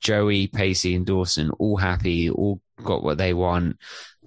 [0.00, 3.76] Joey, Pacey, and Dawson all happy, all got what they want.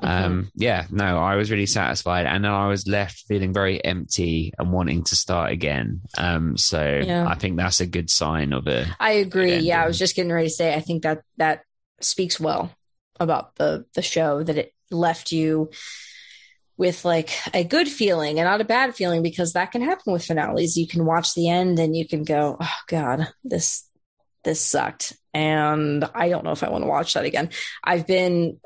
[0.02, 0.26] Mm-hmm.
[0.26, 4.72] Um, yeah, no, I was really satisfied, and I was left feeling very empty and
[4.72, 6.02] wanting to start again.
[6.18, 7.28] Um, so yeah.
[7.28, 8.88] I think that's a good sign of it.
[9.00, 9.58] I agree.
[9.58, 11.64] Yeah, I was just getting ready to say I think that that
[12.02, 12.72] speaks well
[13.20, 15.70] about the the show that it left you
[16.78, 20.26] with like a good feeling and not a bad feeling because that can happen with
[20.26, 20.76] finales.
[20.76, 23.88] You can watch the end and you can go, "Oh God, this
[24.44, 27.50] this sucked," and I don't know if I want to watch that again.
[27.82, 28.60] I've been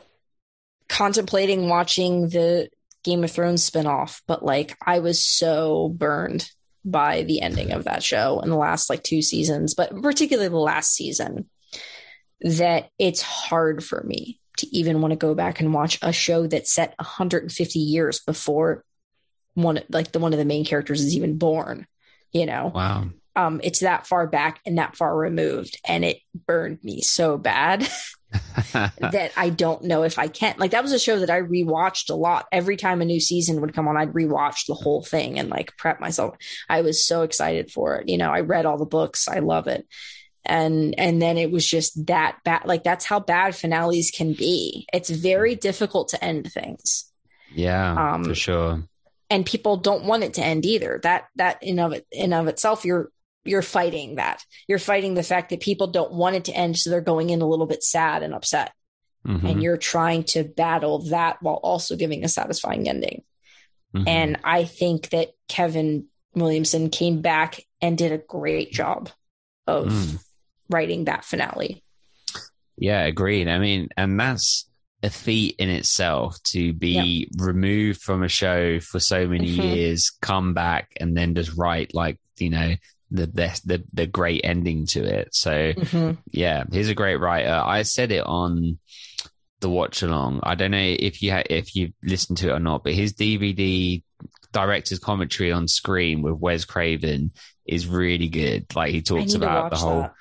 [0.90, 2.70] contemplating watching the
[3.04, 6.50] Game of Thrones spinoff, but like I was so burned
[6.84, 10.58] by the ending of that show in the last like two seasons, but particularly the
[10.58, 11.50] last season,
[12.42, 16.48] that it's hard for me to even want to go back and watch a show
[16.48, 18.84] that's set 150 years before
[19.54, 21.86] one like the one of the main characters is even born.
[22.32, 23.10] You know, wow.
[23.36, 27.88] Um, it's that far back and that far removed, and it burned me so bad.
[28.74, 30.56] that I don't know if I can.
[30.58, 32.48] Like that was a show that I rewatched a lot.
[32.52, 35.76] Every time a new season would come on, I'd rewatch the whole thing and like
[35.78, 36.36] prep myself.
[36.68, 38.10] I was so excited for it.
[38.10, 39.28] You know, I read all the books.
[39.28, 39.88] I love it.
[40.46, 42.66] And and then it was just that bad.
[42.66, 44.88] Like that's how bad finales can be.
[44.94, 47.12] It's very difficult to end things.
[47.54, 48.84] Yeah, um, for sure.
[49.32, 51.00] And people don't want it to end either.
[51.04, 53.12] That that in of it in of itself, you're
[53.46, 54.44] you're fighting that.
[54.68, 57.42] You're fighting the fact that people don't want it to end, so they're going in
[57.42, 58.72] a little bit sad and upset.
[59.28, 59.46] Mm-hmm.
[59.46, 63.24] And you're trying to battle that while also giving a satisfying ending.
[63.94, 64.08] Mm-hmm.
[64.08, 66.06] And I think that Kevin
[66.36, 69.10] Williamson came back and did a great job
[69.68, 70.24] of mm.
[70.70, 71.84] writing that finale.
[72.78, 73.48] Yeah, agreed.
[73.48, 74.70] I mean, and that's
[75.04, 79.62] a feat in itself to be removed from a show for so many mm-hmm.
[79.62, 82.76] years, come back and then just write like, you know,
[83.12, 85.30] the the the, the great ending to it.
[85.34, 86.20] So mm-hmm.
[86.32, 87.62] yeah, he's a great writer.
[87.64, 88.80] I said it on
[89.60, 90.40] the watch along.
[90.44, 93.14] I don't know if you ha- if you listened to it or not, but his
[93.14, 94.04] DVD
[94.52, 97.32] director's commentary on Scream with Wes Craven
[97.66, 98.74] is really good.
[98.76, 100.02] Like he talks about the whole.
[100.02, 100.14] That.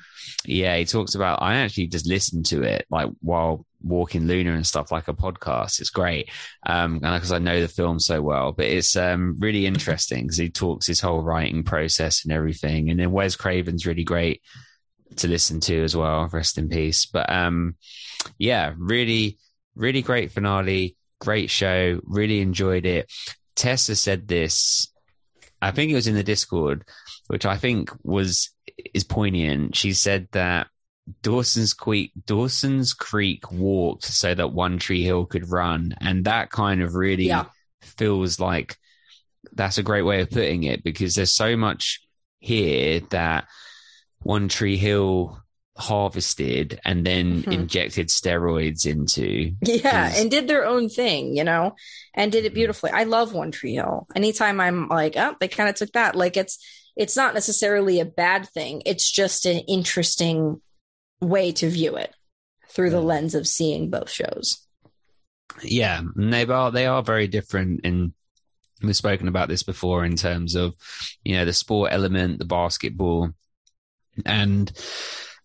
[0.45, 1.43] yeah, he talks about.
[1.43, 5.81] I actually just listened to it like while walking Luna and stuff, like a podcast.
[5.81, 6.31] It's great,
[6.67, 8.53] um, because I know the film so well.
[8.53, 12.91] But it's um really interesting because he talks his whole writing process and everything.
[12.91, 14.43] And then Wes Craven's really great
[15.17, 16.29] to listen to as well.
[16.33, 17.07] Rest in peace.
[17.07, 17.77] But um,
[18.39, 19.39] yeah, really,
[19.75, 20.97] really great finale.
[21.21, 22.01] Great show.
[22.05, 23.11] Really enjoyed it.
[23.57, 24.93] Tessa said this.
[25.61, 26.85] I think it was in the Discord,
[27.27, 28.51] which I think was
[28.95, 29.75] is poignant.
[29.75, 30.69] She said that
[31.23, 36.83] Dawson's Creek Dawson's Creek walked so that One Tree Hill could run, and that kind
[36.83, 37.47] of really Yeah.
[37.83, 38.77] feels like
[39.53, 42.01] that's a great way of putting it because there's so much
[42.41, 43.47] here that
[44.21, 45.41] One Tree Hill
[45.77, 47.53] harvested and then Mhm.
[47.53, 49.53] injected steroids into.
[49.63, 51.77] Yeah, and did their own thing, you know,
[52.15, 52.91] and did it beautifully.
[52.91, 54.07] I love One Tree Hill.
[54.15, 56.15] Anytime I'm like, oh, they kind of took that.
[56.17, 56.59] Like it's
[56.97, 58.83] it's not necessarily a bad thing.
[58.85, 60.61] It's just an interesting
[61.21, 62.15] way to view it
[62.69, 64.67] through the lens of seeing both shows.
[65.63, 68.13] Yeah, and they are they are very different in
[68.83, 70.75] we've spoken about this before in terms of
[71.25, 73.31] you know the sport element, the basketball,
[74.25, 74.71] and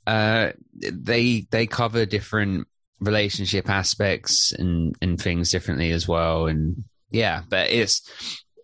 [0.05, 2.67] uh, they they cover different
[2.99, 6.47] relationship aspects and and things differently as well.
[6.47, 8.01] And yeah, but it's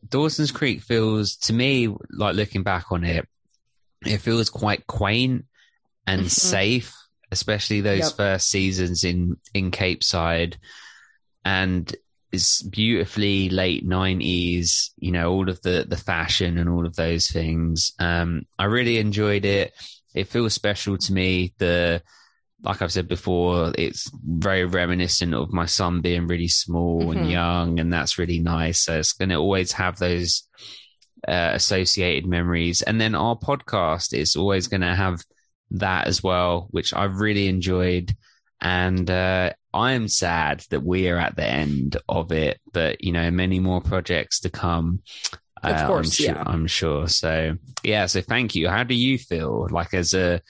[0.07, 3.27] Dawson's Creek feels to me like looking back on it,
[4.05, 5.45] it feels quite quaint
[6.05, 6.29] and Mhm.
[6.29, 6.93] safe,
[7.31, 8.13] especially those Yep.
[8.17, 10.57] first seasons in in Capeside,
[11.45, 11.93] and
[12.31, 14.91] it's beautifully late nineties.
[14.97, 17.93] You know, all of the the fashion and all of those things.
[17.99, 19.73] Um, I really enjoyed it.
[20.13, 21.53] It feels special to me.
[21.57, 22.01] The
[22.61, 27.31] like I've said before, it's very reminiscent of my son being really small and Mhm.
[27.31, 28.81] young, and that's really nice.
[28.81, 30.43] So it's going to always have those
[31.27, 32.81] uh, associated memories.
[32.81, 35.21] And then our podcast is always going to have
[35.71, 38.15] that as well, which I've really enjoyed.
[38.61, 43.31] And uh, I'm sad that we are at the end of it, but you know,
[43.31, 45.01] many more projects to come.
[45.61, 46.43] Of uh, course, I'm sure, yeah.
[46.45, 47.07] I'm sure.
[47.07, 48.69] So yeah, so thank you.
[48.69, 50.41] How do you feel like as a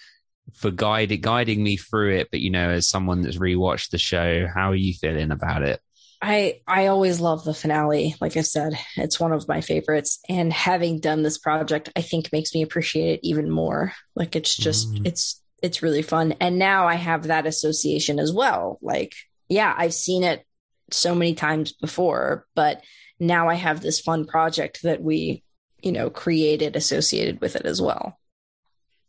[0.54, 4.48] for guiding guiding me through it, but you know, as someone that's rewatched the show,
[4.48, 5.80] how are you feeling about it?
[6.22, 8.16] I I always love the finale.
[8.20, 10.20] Like I said, it's one of my favorites.
[10.28, 13.94] And having done this project, I think makes me appreciate it even more.
[14.16, 15.08] Like it's just Mhm.
[15.08, 16.34] it's it's really fun.
[16.40, 18.80] And now I have that association as well.
[18.82, 19.14] Like,
[19.50, 20.46] yeah, I've seen it
[20.92, 22.82] so many times before, but
[23.20, 25.44] now I have this fun project that we,
[25.82, 28.18] you know, created associated with it as well.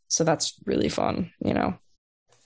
[0.09, 1.78] So that's really fun, you know,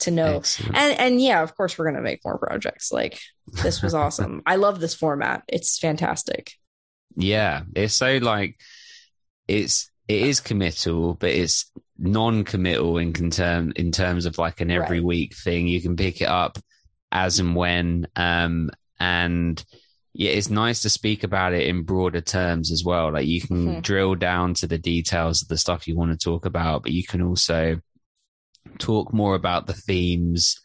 [0.05, 0.77] to know Excellent.
[0.77, 2.91] and and yeah, of course we're gonna make more projects.
[2.93, 3.21] Like
[3.63, 4.43] this was awesome.
[4.47, 5.43] I love this format.
[5.49, 6.53] It's fantastic.
[7.17, 8.59] Yeah, it's so like
[9.49, 14.99] it's it is committal, but it's non-committal in term in terms of like an every
[15.01, 15.05] Right.
[15.07, 15.67] week thing.
[15.69, 16.59] You can pick it up
[17.13, 19.65] as and when, um, and
[20.13, 23.13] yeah, it's nice to speak about it in broader terms as well.
[23.13, 23.83] Like you can Mhm.
[23.83, 27.05] drill down to the details of the stuff you want to talk about, but you
[27.05, 27.81] can also
[28.79, 30.61] talk more about the themes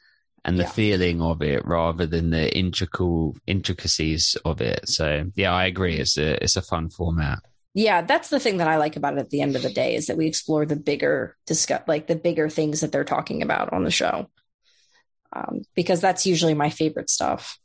[0.45, 0.69] and the Yeah.
[0.69, 4.87] feeling of it rather than the intricate intricacies of it.
[4.87, 5.97] So yeah, I agree.
[5.97, 7.39] It's a it's a fun format.
[7.75, 9.95] Yeah, that's the thing that I like about it at the end of the day
[9.95, 13.71] is that we explore the bigger discuss like the bigger things that they're talking about
[13.73, 14.29] on the show.
[15.31, 17.59] Um, because that's usually my favorite stuff.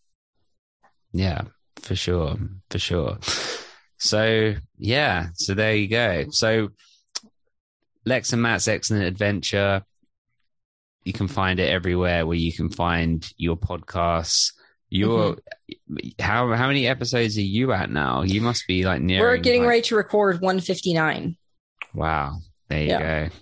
[1.12, 1.42] Yeah,
[1.76, 2.36] for sure,
[2.70, 3.18] for sure.
[3.98, 6.26] So yeah, so there you go.
[6.30, 6.68] So
[8.04, 9.82] Lex and Matt's excellent adventure.
[11.04, 14.52] You can find it everywhere where you can find your podcasts.
[14.90, 15.36] Your
[15.70, 16.08] mm-hmm.
[16.20, 18.22] how how many episodes are you at now?
[18.22, 19.20] You must be like near.
[19.20, 21.36] We're getting ready to record 159.
[21.94, 23.28] Wow, there you Yeah.
[23.28, 23.34] go.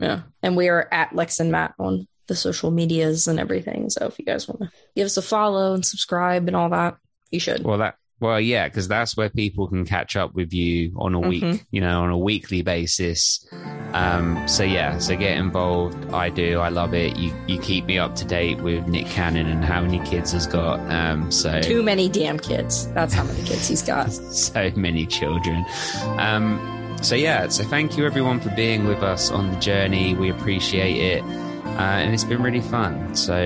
[0.00, 0.20] Yeah.
[0.42, 3.90] And we are at Lex and Matt on the social medias and everything.
[3.90, 6.96] So if you guys want to give us a follow and subscribe and all that,
[7.30, 7.64] you should.
[7.64, 11.20] Well, that well, yeah, because that's where people can catch up with you on a
[11.20, 11.64] week, Mhm.
[11.70, 13.46] you know, on a weekly basis.
[13.92, 16.12] Um, so yeah, so get involved.
[16.12, 16.58] I do.
[16.58, 17.16] I love it.
[17.16, 20.46] You you keep me up to date with Nick Cannon and how many kids has
[20.46, 20.78] got.
[20.90, 22.88] Um, so Too many damn kids.
[22.92, 24.12] That's how many kids he's got.
[24.12, 25.64] so many children.
[26.18, 26.58] Um,
[27.00, 30.14] so yeah, so thank you everyone for being with us on the journey.
[30.14, 33.14] We appreciate it, uh, and it's been really fun.
[33.14, 33.40] So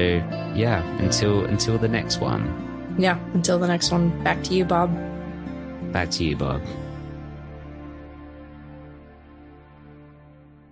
[0.57, 2.72] yeah, until until the next one.
[2.99, 3.19] Yeah.
[3.35, 4.91] Until the next one, back to you, Bob.
[5.93, 6.63] Back to you, Bob.